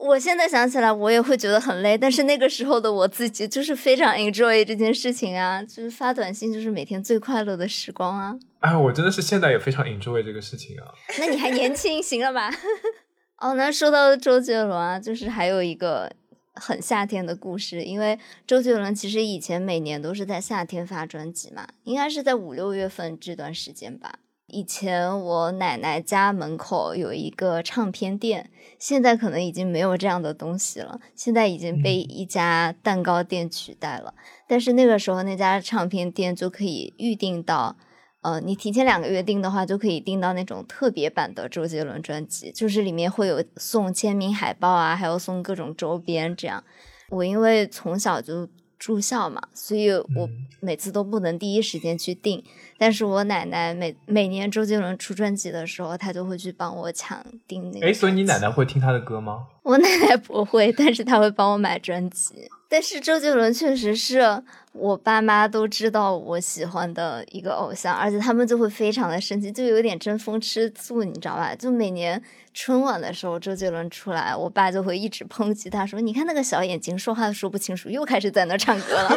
[0.00, 8.34] 我现在想起来，我也会觉得很累，但是那个时候的我自己就是非常 enjoy 这件事情啊，就是发短信就是每天最快乐的时光啊。
[8.60, 10.88] 哎，我真的是现在也非常 enjoy 这个事情啊。
[11.18, 12.50] 那你还年轻，行了吧？
[13.36, 16.10] 哦，那说到周杰伦啊，就是还有一个
[16.54, 24.18] 很夏天的故事，因为周杰伦其实以前每年都是在夏天发专辑嘛，应该是在五六月份这段时间吧。
[24.52, 34.14] 以前我奶奶家门口有一个唱片店，现在可能已经没有这样的东西了，现在已经被一家蛋糕店取代了。
[34.46, 37.76] 但是那个时候那家唱片店就可以预定到。
[38.22, 46.62] 呃，你提前两个月订的话，就可以订到那种特别版的周杰伦专辑，就是里面会有送签名海报啊，还有送各种周边这样。
[47.08, 48.46] 我因为从小就
[48.80, 52.42] 住校嘛，所以我嗯每次都不能第一时间去订。
[52.78, 57.86] 但是我奶奶每每年周杰伦出专辑的时候，她就会去帮我抢订那个。
[57.86, 59.46] 哎，所以你奶奶会听他的歌吗？
[59.62, 62.34] 我奶奶不会，但是她会帮我买专辑。
[62.70, 64.42] 但是周杰伦确实是
[64.72, 71.54] 我爸妈都知道我喜欢的一个偶像，而且他们就会非常的生气，就有点争风吃醋，你知道吧？
[71.54, 72.22] 就每年
[72.54, 79.10] 春晚的时候，周杰伦出来，我爸就会一直抨击他，说：“你看那个小眼睛，说话都说不清楚，又开始在那唱歌了。”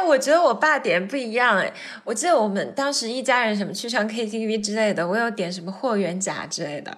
[0.00, 1.72] 哎，我觉得我爸点不一样哎。
[2.04, 6.90] 我记得我们当时一家人什么去唱 KTV 之类的，我有点什么霍元甲之类的，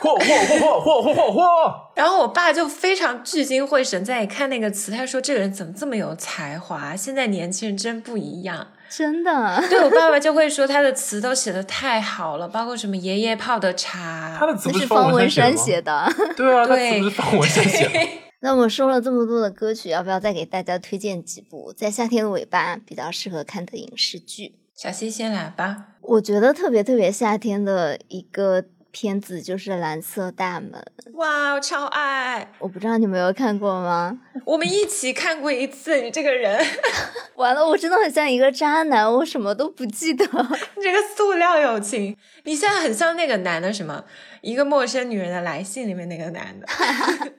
[0.00, 1.42] 霍霍霍霍霍霍霍！
[1.94, 6.96] 然后我爸就非常聚精会神在看那个词，他说这个人怎么这么有才华？
[6.96, 9.62] 现在年轻人真不一样，真的。
[9.68, 16.10] 对我爸爸 就会说他的词都写的太好了，包括什么爷爷泡的茶，他的词不是方文山写的。
[16.36, 18.00] 对啊，他词不是方文山写的。
[18.40, 24.54] 那我们说了这么多的歌曲，要不要再给大家推荐几部在夏天的尾巴比较适合看的影视剧？
[24.74, 25.96] 小溪先来吧。
[26.02, 28.64] 我觉得特别特别夏天的一个
[28.98, 30.72] 片子就是《蓝色大门》。
[31.18, 32.50] 哇，我超爱！
[32.58, 34.18] 我不知道你没有看过吗？
[34.46, 36.00] 我们一起看过一次。
[36.00, 36.58] 你这个人，
[37.36, 40.24] 完了，我真的很像一个渣男，我什么都不记得。
[40.78, 44.02] 你这个塑料友情，你现在很像那个男的什么？
[44.40, 46.66] 一个陌生女人的来信里面那个男的，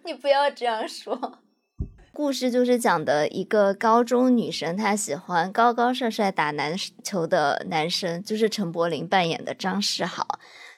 [0.05, 1.39] 你不要这样说。
[2.14, 10.26] 故事就是讲的一个高中女生，她喜欢高高帅帅打篮球的男生，就是陈柏霖扮演的张世豪，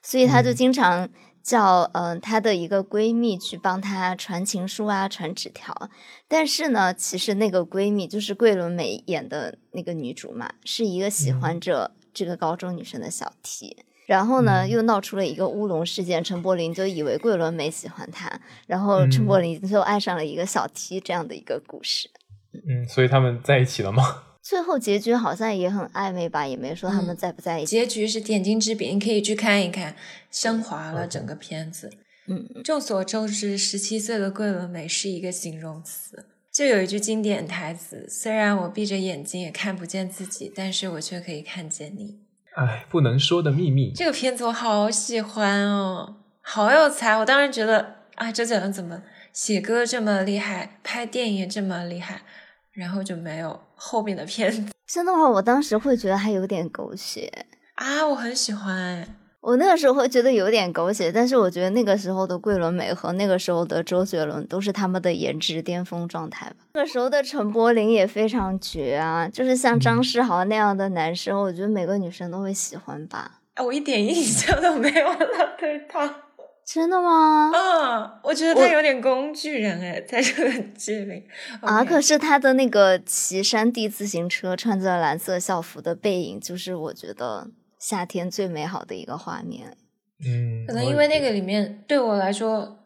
[0.02, 1.10] 所以她就经常
[1.42, 5.90] 叫嗯她的一个闺蜜去帮她传情书啊，传纸条。
[6.28, 13.86] 但是呢，其实那个闺蜜就是桂纶镁演的那个女主嘛，是一个喜欢着这个高中女生的小 T。
[14.06, 22.10] 然后呢，又闹出了一个乌龙事件，陈柏霖就以为桂纶镁喜欢他，然后陈柏霖就爱上了一个小 T 这样的一个故事。
[22.54, 24.24] 嗯，所以他们在一起了吗？
[24.50, 27.70] 最后结局好像也很暧昧吧，也没说他们在不在一起。
[27.70, 29.96] 结局是点睛之笔，你可以去看一看，
[30.32, 31.92] 升华了整个片子。
[32.26, 42.18] 嗯，众所周知，十七岁的桂纶镁是一个形容词，就有一句经典台词：“虽然我闭着眼睛也看不见自己，但是我却可以看见你。”
[42.58, 43.92] 哎，不能说的秘密。
[43.94, 47.16] 这个片子我好喜欢哦，好有才！
[47.20, 52.24] 我当时觉得啊，周杰伦怎么写歌这么厉害，拍电影这么厉害，
[52.72, 54.72] 然后就没有后面的片子。
[54.86, 57.32] 真的话，我当时会觉得还有点狗血
[57.76, 59.16] 啊，我很喜欢。
[59.42, 66.56] 我那个时候会觉得有点狗血，但是我觉得那个时候的桂纶镁和那个时候的周杰伦都是他们的颜值巅峰状态吧。
[66.74, 73.40] 那个时候的陈柏霖也非常绝啊，就是像张世豪那样的男生，我觉得每个女生都会喜欢吧。
[73.54, 76.24] 哎，我一点印象都没有了，对他。
[76.72, 77.50] 真的吗？
[77.52, 81.24] 嗯，我觉得他有点工具人哎，在这个剧里。
[81.62, 87.50] 啊，可是他的那个骑山地自行车，穿着蓝色校服的背影，就是我觉得。
[87.80, 89.78] 夏天最美好的一个画面，
[90.26, 92.78] 嗯，可能因为那个里面对我来说，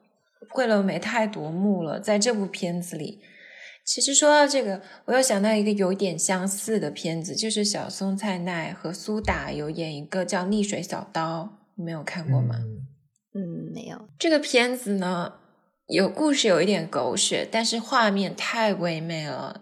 [0.52, 2.00] 桂纶镁太夺目了。
[2.00, 3.20] 在这部片子里，
[3.84, 11.42] 其实说到这个，我又想到一个有点相似的片子，就是小松菜奈和苏打有演一个叫《逆水小刀》，
[11.74, 12.54] 你没有看过吗？
[12.60, 12.86] 嗯，
[13.74, 14.08] 没有。
[14.18, 15.34] 这个片子呢，
[15.88, 19.62] 有故事有一点狗血，但是画面太唯美了。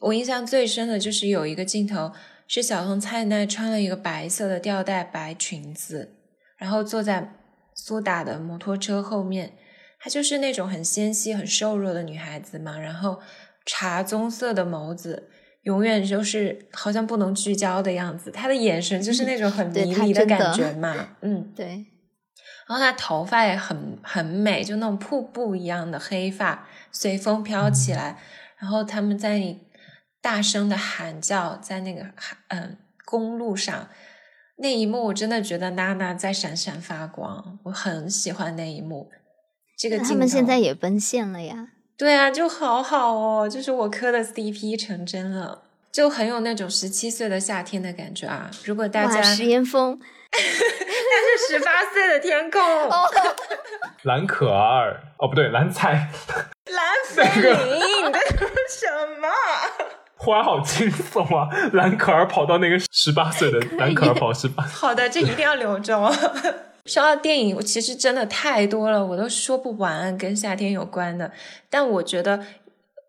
[0.00, 2.12] 我印象最深的就是有一个镜头。
[2.46, 6.14] 是小松菜奈穿了一个白色的吊带白裙子，
[6.58, 7.36] 然后坐在
[7.74, 9.54] 苏打的摩托车后面。
[9.98, 12.78] 她就是那种很纤细、很瘦弱的女孩子嘛。
[12.78, 13.18] 然后
[13.64, 15.30] 茶棕色的眸子，
[15.62, 18.30] 永远就是好像不能聚焦的样子。
[18.30, 21.16] 她的眼神就是那种很迷离的感觉嘛。
[21.22, 21.86] 嗯，对。
[22.66, 28.18] 然后她头发也很很美，就那种瀑布一样的黑发随风飘起来。
[28.58, 29.56] 然后他们在。
[30.24, 32.06] 大声的喊叫在那个
[32.48, 33.90] 嗯公路上，
[34.56, 39.10] 那一幕我真的觉得娜娜在闪闪发光，我很喜欢那一幕。
[39.76, 41.68] 这个他们现在也奔现了呀？
[41.98, 48.50] 对啊，就好好哦，就是我磕的 CP 成真了，就很有那种十七岁的夏天的感觉啊！
[48.64, 50.00] 如果大家石岩峰，
[50.36, 52.60] 那是十八岁的天空，
[54.02, 56.08] 蓝可儿哦，不对，蓝彩，
[56.66, 58.86] 蓝菲林，你在说什
[59.20, 59.28] 么？
[60.16, 61.48] 忽然好惊悚啊！
[61.72, 66.10] 蓝可儿跑到那个十八岁的蓝可儿跑十八，好的，这一定要留着。
[66.86, 71.30] 说到电影，我其实真的太多了，我都说不完跟夏天有关的。
[71.70, 72.40] 但我觉得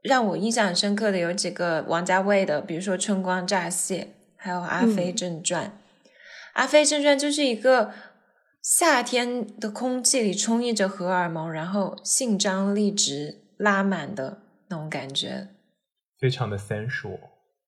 [0.01, 3.97] 让我印象很深刻的有几个王家卫的，比如说《春光乍泄》，
[4.38, 5.63] 还有《阿飞正传》。
[6.56, 7.91] 《阿飞正传》就是一个
[8.62, 15.49] 夏天的空气里充溢着荷尔蒙，然后性张力值拉满的那种感觉。
[16.18, 17.20] 非常的 sensual，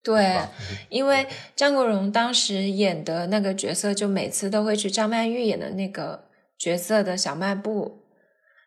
[0.01, 0.39] 对，
[0.87, 6.23] 因为张国荣当时演的那个角色，就每次都会去张曼玉演的那个
[6.57, 8.03] 角色的小卖部，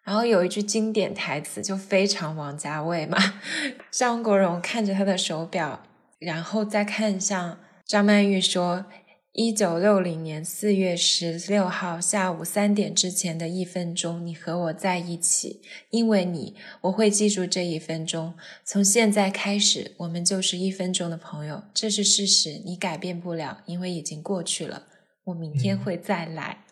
[0.04, 3.16] 然后有一句经典台词就非常王家卫嘛，
[3.90, 5.82] 张国荣看着他的手表，
[6.18, 8.84] 然后再看向张曼玉说。
[9.32, 18.34] 一九六零年四月十六号下午三点之前的一分钟，你和我在一起，因为你，我会记住这一分钟。
[18.64, 24.88] 从现在开始，我们就是一分钟的朋友，这是事实，你改变不了，因为已经过去了。
[25.26, 26.64] 我明天会再来。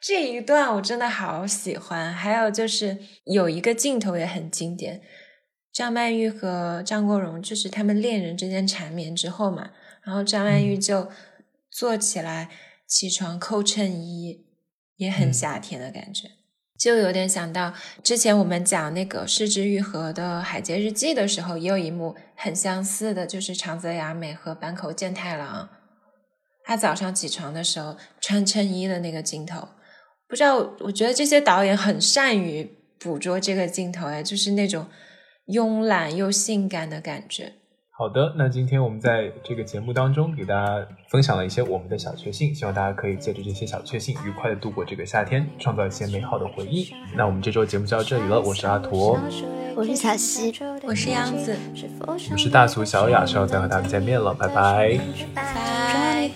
[0.00, 2.12] 这一段我真的好喜欢。
[2.12, 5.02] 还有就是有一个镜头也很经典，
[5.72, 9.72] 张曼玉和张国荣就是他们恋人之间缠绵之后嘛，
[10.04, 11.08] 然后张曼玉就。
[11.74, 12.50] 坐起来，
[12.86, 14.46] 起床扣衬衣，
[14.94, 16.30] 也很夏天的感觉，
[16.78, 25.68] 就有点想到之前我们讲那个失之愈合的《海街日记》的时候，也有一幕很相似的，就是长泽雅美和坂口健太郎，
[26.64, 29.66] 他早上起床的时候穿衬衣的那个镜头，
[30.28, 32.70] 不知道，我觉得这些导演很善于
[33.00, 34.86] 捕捉这个镜头，哎，就是那种
[35.48, 37.54] 慵懒又性感的感觉。
[37.96, 46.92] 好的，那今天我们在这个节目当中给大家分享了一些我们的小确幸，希望大家可以借着这些小确幸，愉快的度过这个夏天，创造一些美好的回忆。
[47.14, 49.16] 那我们这周节目就到这里了，我是阿驼，
[49.76, 51.56] 我是小溪，我是杨子，
[52.00, 54.98] 我们是大俗小雅，稍后再和大家见面了，拜拜。
[55.32, 56.30] 拜。